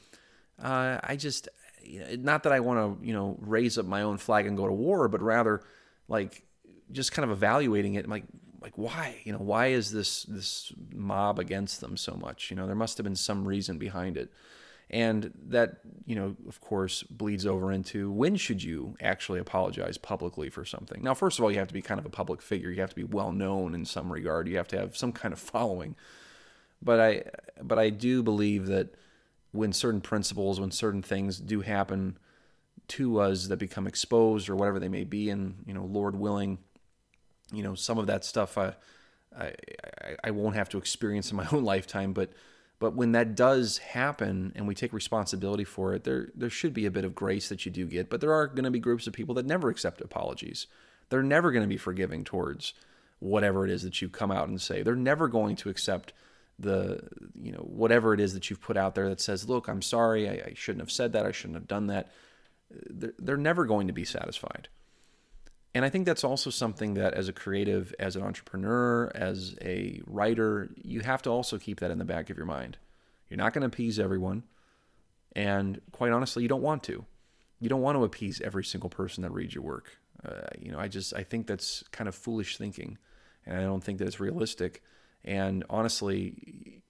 Uh, 0.63 0.99
i 1.03 1.17
just 1.17 1.49
you 1.83 2.01
know, 2.01 2.07
not 2.21 2.45
that 2.45 2.53
i 2.53 2.61
want 2.61 3.01
to 3.01 3.07
you 3.07 3.13
know 3.13 3.37
raise 3.41 3.77
up 3.77 3.87
my 3.87 4.03
own 4.03 4.17
flag 4.17 4.47
and 4.47 4.57
go 4.57 4.67
to 4.67 4.73
war 4.73 5.09
but 5.09 5.21
rather 5.21 5.63
like 6.09 6.45
just 6.93 7.13
kind 7.13 7.29
of 7.29 7.37
evaluating 7.37 7.95
it 7.95 8.09
like 8.09 8.25
like 8.65 8.77
why? 8.77 9.21
You 9.25 9.33
know 9.33 9.39
why 9.39 9.67
is 9.69 9.93
this 9.93 10.25
this 10.25 10.73
mob 10.93 11.39
against 11.39 11.83
them 11.83 11.97
so 11.99 12.15
much? 12.15 12.51
You 12.51 12.57
know 12.57 12.67
there 12.67 12.75
must 12.75 12.97
have 12.97 13.05
been 13.05 13.15
some 13.15 13.47
reason 13.47 13.79
behind 13.79 14.17
it 14.17 14.33
and 14.91 15.33
that, 15.49 15.79
you 16.05 16.15
know, 16.15 16.37
of 16.47 16.61
course, 16.61 17.03
bleeds 17.05 17.47
over 17.47 17.73
into 17.73 18.11
when 18.11 18.37
should 18.37 18.63
you 18.63 18.97
actually 19.01 19.39
apologize 19.39 19.99
publicly 19.99 20.51
for 20.51 20.65
something? 20.65 21.03
Now, 21.03 21.15
first 21.15 21.39
of 21.39 21.45
all, 21.45 21.51
you 21.51 21.59
have 21.59 21.69
to 21.69 21.75
be 21.75 21.83
kind 21.83 21.99
of 21.99 22.07
a 22.07 22.11
public 22.11 22.43
figure. 22.43 22.71
You 22.71 22.81
have 22.81 22.91
to 22.91 22.97
be 22.97 23.05
well 23.05 23.33
known 23.33 23.75
in 23.75 23.85
some 23.85 24.13
regard. 24.13 24.49
You 24.49 24.57
have 24.57 24.69
to 24.69 24.79
have 24.79 24.97
some 24.97 25.13
kind 25.13 25.33
of 25.33 25.39
following. 25.41 25.97
But 26.83 27.01
I, 27.01 27.23
but 27.63 27.79
I 27.79 27.91
do 27.91 28.23
believe 28.23 28.67
that 28.67 28.95
when 29.53 29.73
certain 29.73 30.01
principles, 30.01 30.61
when 30.61 30.71
certain 30.71 31.03
things 31.03 31.39
do 31.39 31.63
happen 31.63 32.19
to 32.87 33.21
us 33.21 33.47
that 33.47 33.57
become 33.59 33.87
exposed 33.87 34.49
or 34.49 34.57
whatever 34.57 34.79
they 34.79 34.89
may 34.89 35.05
be, 35.05 35.31
and 35.31 35.65
you 35.67 35.73
know, 35.73 35.85
Lord 35.85 36.17
willing, 36.17 36.59
you 37.53 37.63
know, 37.63 37.75
some 37.75 37.99
of 37.99 38.07
that 38.09 38.25
stuff 38.25 38.59
uh, 38.59 38.73
I, 39.37 39.47
I, 39.47 40.17
I 40.25 40.31
won't 40.31 40.57
have 40.57 40.69
to 40.71 40.79
experience 40.79 41.31
in 41.31 41.37
my 41.37 41.47
own 41.53 41.65
lifetime, 41.65 42.13
but 42.13 42.31
but 42.79 42.95
when 42.95 43.13
that 43.13 43.35
does 43.35 43.79
happen 43.79 44.53
and 44.55 44.67
we 44.67 44.75
take 44.75 44.93
responsibility 44.93 45.65
for 45.65 45.95
it, 45.95 46.05
there 46.05 46.31
there 46.35 46.51
should 46.51 46.75
be 46.75 46.87
a 46.87 46.91
bit 46.91 47.05
of 47.05 47.15
grace 47.15 47.49
that 47.49 47.65
you 47.65 47.73
do 47.73 47.87
get. 47.87 48.11
But 48.11 48.21
there 48.21 48.33
are 48.33 48.47
going 48.47 48.65
to 48.65 48.71
be 48.71 48.81
groups 48.81 49.07
of 49.07 49.13
people 49.13 49.35
that 49.37 49.47
never 49.47 49.69
accept 49.71 50.01
apologies. 50.01 50.67
They're 51.09 51.23
never 51.23 51.53
going 51.53 51.63
to 51.63 51.69
be 51.69 51.77
forgiving 51.77 52.25
towards 52.25 52.75
whatever 53.21 53.65
it 53.65 53.71
is 53.71 53.83
that 53.83 54.03
you 54.03 54.09
come 54.09 54.31
out 54.31 54.49
and 54.49 54.61
say. 54.61 54.83
They're 54.83 54.97
never 54.97 55.29
going 55.29 55.57
to 55.57 55.69
accept 55.69 56.13
the 56.59 57.01
you 57.41 57.53
know 57.53 57.59
whatever 57.59 58.15
it 58.15 58.21
is 58.21 58.35
that 58.35 58.49
you've 58.51 58.61
put 58.61 58.77
out 58.77 58.95
there 58.95 59.09
that 59.09 59.21
says, 59.21 59.49
"Look, 59.49 59.69
I'm 59.69 59.83
sorry. 59.83 60.29
I, 60.29 60.33
I 60.33 60.53
shouldn't 60.55 60.83
have 60.83 60.93
said 60.93 61.13
that. 61.13 61.27
I 61.27 61.33
shouldn't 61.33 61.57
have 61.57 61.69
done 61.69 61.87
that." 61.89 62.11
They're, 62.71 63.15
they're 63.19 63.37
never 63.37 63.65
going 63.67 63.87
to 63.87 63.93
be 63.93 64.05
satisfied. 64.05 64.69
And 65.75 65.85
I 65.85 65.91
think 65.91 66.07
that's 66.07 66.23
also 66.23 66.51
something 66.51 66.95
that, 66.95 67.15
as 67.15 67.29
a 67.29 67.33
creative, 67.33 67.93
as 67.99 68.15
an 68.15 68.23
entrepreneur, 68.23 69.11
as 69.15 69.57
a 69.61 70.01
writer, 70.07 70.71
you 70.81 71.01
have 71.01 71.21
to 71.23 71.31
also 71.31 71.59
keep 71.59 71.81
that 71.81 71.91
in 71.91 71.99
the 71.99 72.05
back 72.05 72.31
of 72.31 72.37
your 72.37 72.47
mind. 72.47 72.79
You're 73.29 73.39
not 73.39 73.53
going 73.53 73.63
to 73.63 73.67
appease 73.67 73.99
everyone. 73.99 74.45
And 75.35 75.81
quite 75.91 76.13
honestly, 76.13 76.45
you 76.45 76.49
don't 76.49 76.63
want 76.63 76.85
to. 76.85 77.05
You 77.61 77.69
don't 77.69 77.81
want 77.81 77.99
to 77.99 78.05
appease 78.05 78.41
every 78.41 78.63
single 78.63 78.89
person 78.89 79.23
that 79.23 79.33
reads 79.33 79.55
your 79.55 79.65
work. 79.65 79.99
Uh, 80.25 80.47
you 80.57 80.71
know, 80.71 80.79
I 80.79 80.87
just 80.87 81.13
I 81.13 81.25
think 81.25 81.49
that's 81.49 81.83
kind 81.91 82.07
of 82.07 82.15
foolish 82.15 82.57
thinking, 82.57 82.99
and 83.45 83.59
I 83.59 83.63
don't 83.63 83.83
think 83.83 83.99
that 83.99 84.07
it's 84.07 84.21
realistic. 84.21 84.83
And 85.25 85.65
honestly, 85.69 86.83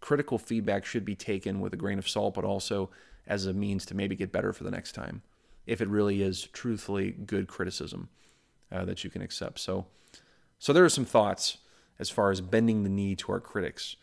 critical 0.00 0.38
feedback 0.38 0.86
should 0.86 1.04
be 1.04 1.14
taken 1.14 1.60
with 1.60 1.74
a 1.74 1.76
grain 1.76 1.98
of 1.98 2.08
salt, 2.08 2.34
but 2.34 2.44
also 2.44 2.90
as 3.26 3.44
a 3.44 3.52
means 3.52 3.84
to 3.86 3.94
maybe 3.94 4.16
get 4.16 4.32
better 4.32 4.52
for 4.54 4.64
the 4.64 4.70
next 4.70 4.92
time 4.92 5.22
if 5.66 5.80
it 5.80 5.88
really 5.88 6.22
is 6.22 6.46
truthfully 6.52 7.10
good 7.12 7.48
criticism 7.48 8.08
uh, 8.70 8.84
that 8.84 9.04
you 9.04 9.10
can 9.10 9.22
accept. 9.22 9.58
So, 9.58 9.86
so 10.58 10.72
there 10.72 10.84
are 10.84 10.88
some 10.88 11.04
thoughts 11.04 11.58
as 11.98 12.10
far 12.10 12.30
as 12.30 12.40
bending 12.40 12.82
the 12.82 12.88
knee 12.90 13.16
to 13.16 13.32
our 13.32 13.40
critics. 13.40 13.96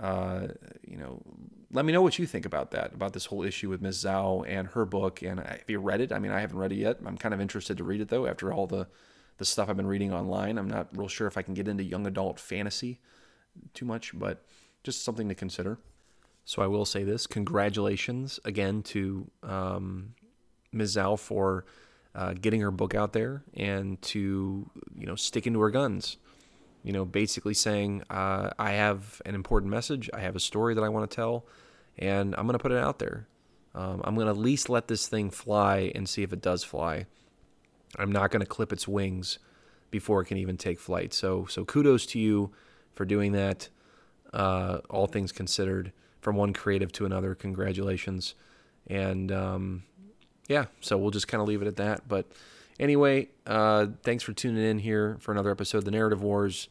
uh, 0.00 0.48
you 0.82 0.96
know, 0.96 1.22
let 1.72 1.84
me 1.84 1.92
know 1.92 2.02
what 2.02 2.18
you 2.18 2.26
think 2.26 2.46
about 2.46 2.72
that, 2.72 2.92
about 2.94 3.12
this 3.12 3.26
whole 3.26 3.42
issue 3.42 3.68
with 3.68 3.80
Ms. 3.80 4.04
Zhao 4.04 4.44
and 4.48 4.68
her 4.68 4.84
book. 4.84 5.22
And 5.22 5.40
have 5.40 5.62
you 5.68 5.78
read 5.78 6.00
it? 6.00 6.12
I 6.12 6.18
mean, 6.18 6.32
I 6.32 6.40
haven't 6.40 6.58
read 6.58 6.72
it 6.72 6.76
yet. 6.76 6.98
I'm 7.04 7.16
kind 7.16 7.34
of 7.34 7.40
interested 7.40 7.76
to 7.78 7.84
read 7.84 8.00
it 8.00 8.08
though. 8.08 8.26
After 8.26 8.52
all 8.52 8.66
the 8.66 8.88
the 9.36 9.44
stuff 9.44 9.68
I've 9.68 9.76
been 9.76 9.88
reading 9.88 10.12
online, 10.12 10.58
I'm 10.58 10.70
not 10.70 10.96
real 10.96 11.08
sure 11.08 11.26
if 11.26 11.36
I 11.36 11.42
can 11.42 11.54
get 11.54 11.66
into 11.66 11.82
young 11.82 12.06
adult 12.06 12.38
fantasy 12.38 13.00
too 13.72 13.84
much, 13.84 14.16
but 14.16 14.44
just 14.84 15.04
something 15.04 15.28
to 15.28 15.34
consider. 15.34 15.78
So 16.44 16.62
I 16.62 16.66
will 16.68 16.84
say 16.84 17.02
this: 17.04 17.26
congratulations 17.26 18.38
again 18.44 18.82
to 18.84 19.30
um, 19.42 20.14
Ms. 20.74 20.96
Zhao 20.96 21.18
for 21.18 21.64
uh, 22.14 22.34
getting 22.34 22.60
her 22.60 22.70
book 22.70 22.94
out 22.94 23.12
there 23.12 23.42
and 23.54 24.00
to 24.02 24.68
you 24.98 25.06
know 25.06 25.14
sticking 25.14 25.52
to 25.54 25.60
her 25.60 25.70
guns. 25.70 26.16
You 26.82 26.92
know, 26.92 27.06
basically 27.06 27.54
saying 27.54 28.02
uh, 28.10 28.50
I 28.58 28.72
have 28.72 29.22
an 29.24 29.34
important 29.34 29.70
message, 29.70 30.10
I 30.12 30.20
have 30.20 30.36
a 30.36 30.40
story 30.40 30.74
that 30.74 30.84
I 30.84 30.90
want 30.90 31.10
to 31.10 31.14
tell, 31.14 31.46
and 31.96 32.34
I'm 32.36 32.46
going 32.46 32.58
to 32.58 32.62
put 32.62 32.72
it 32.72 32.78
out 32.78 32.98
there. 32.98 33.26
Um, 33.74 34.02
I'm 34.04 34.14
going 34.14 34.26
to 34.26 34.30
at 34.30 34.36
least 34.36 34.68
let 34.68 34.86
this 34.86 35.08
thing 35.08 35.30
fly 35.30 35.90
and 35.94 36.06
see 36.08 36.22
if 36.22 36.32
it 36.32 36.42
does 36.42 36.62
fly. 36.62 37.06
I'm 37.98 38.12
not 38.12 38.30
going 38.30 38.40
to 38.40 38.46
clip 38.46 38.72
its 38.72 38.86
wings 38.86 39.38
before 39.90 40.20
it 40.20 40.26
can 40.26 40.36
even 40.36 40.56
take 40.56 40.78
flight. 40.78 41.12
So, 41.14 41.46
so 41.46 41.64
kudos 41.64 42.06
to 42.06 42.18
you 42.18 42.52
for 42.92 43.04
doing 43.04 43.32
that. 43.32 43.68
Uh, 44.32 44.80
all 44.90 45.06
things 45.06 45.32
considered, 45.32 45.92
from 46.20 46.36
one 46.36 46.52
creative 46.52 46.90
to 46.92 47.06
another, 47.06 47.34
congratulations. 47.34 48.34
And 48.88 49.30
um, 49.30 49.84
yeah, 50.48 50.66
so 50.80 50.98
we'll 50.98 51.10
just 51.10 51.28
kind 51.28 51.40
of 51.40 51.48
leave 51.48 51.62
it 51.62 51.68
at 51.68 51.76
that. 51.76 52.06
But 52.08 52.26
anyway, 52.78 53.28
uh, 53.46 53.86
thanks 54.02 54.22
for 54.22 54.32
tuning 54.32 54.64
in 54.64 54.78
here 54.78 55.16
for 55.20 55.32
another 55.32 55.50
episode 55.50 55.78
of 55.78 55.84
the 55.84 55.90
Narrative 55.90 56.22
Wars. 56.22 56.68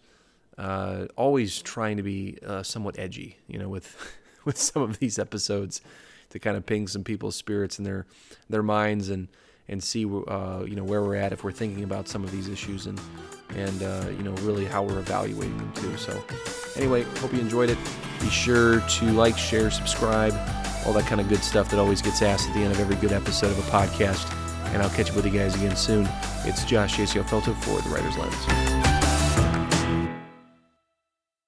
Uh, 0.57 1.07
always 1.15 1.62
trying 1.62 1.97
to 1.97 2.03
be 2.03 2.38
uh, 2.45 2.62
somewhat 2.62 2.99
edgy, 2.99 3.38
you 3.47 3.57
know, 3.57 3.69
with 3.69 3.97
with 4.45 4.57
some 4.57 4.83
of 4.83 4.99
these 4.99 5.17
episodes 5.17 5.81
to 6.29 6.39
kind 6.39 6.57
of 6.57 6.65
ping 6.65 6.88
some 6.88 7.03
people's 7.03 7.36
spirits 7.36 7.77
and 7.77 7.86
their 7.86 8.05
their 8.49 8.63
minds 8.63 9.09
and 9.09 9.27
and 9.69 9.83
see 9.83 10.05
uh, 10.05 10.63
you 10.67 10.75
know 10.75 10.83
where 10.83 11.01
we're 11.01 11.15
at 11.15 11.31
if 11.31 11.43
we're 11.43 11.51
thinking 11.51 11.83
about 11.83 12.07
some 12.07 12.23
of 12.23 12.31
these 12.31 12.49
issues 12.49 12.86
and 12.86 12.99
and 13.55 13.81
uh, 13.81 14.05
you 14.09 14.23
know 14.23 14.33
really 14.41 14.65
how 14.65 14.83
we're 14.83 14.99
evaluating 14.99 15.57
them 15.57 15.73
too. 15.73 15.97
So 15.97 16.23
anyway, 16.75 17.03
hope 17.19 17.33
you 17.33 17.39
enjoyed 17.39 17.71
it. 17.71 17.77
Be 18.19 18.29
sure 18.29 18.81
to 18.81 19.05
like, 19.12 19.38
share, 19.38 19.71
subscribe 19.71 20.33
all 20.86 20.93
that 20.93 21.06
kind 21.06 21.22
of 21.22 21.30
good 21.30 21.43
stuff 21.43 21.69
that 21.69 21.80
always 21.80 22.02
gets 22.02 22.22
asked 22.22 22.50
at 22.50 22.54
the 22.56 22.62
end 22.62 22.72
of 22.74 22.80
every 22.80 22.96
good 22.96 23.12
episode 23.12 23.52
of 23.52 23.60
a 23.60 23.72
podcast. 23.72 24.32
And 24.74 24.82
I'll 24.82 24.89
catch 24.89 25.10
up 25.10 25.15
with 25.15 25.26
you 25.26 25.32
guys 25.32 25.56
again 25.56 25.76
soon. 25.76 26.08
It's 26.46 26.63
Josh 26.65 26.98
Felto 26.98 27.56
for 27.63 27.82
The 27.82 27.89
Writer's 27.89 28.17
Lens. 28.17 28.72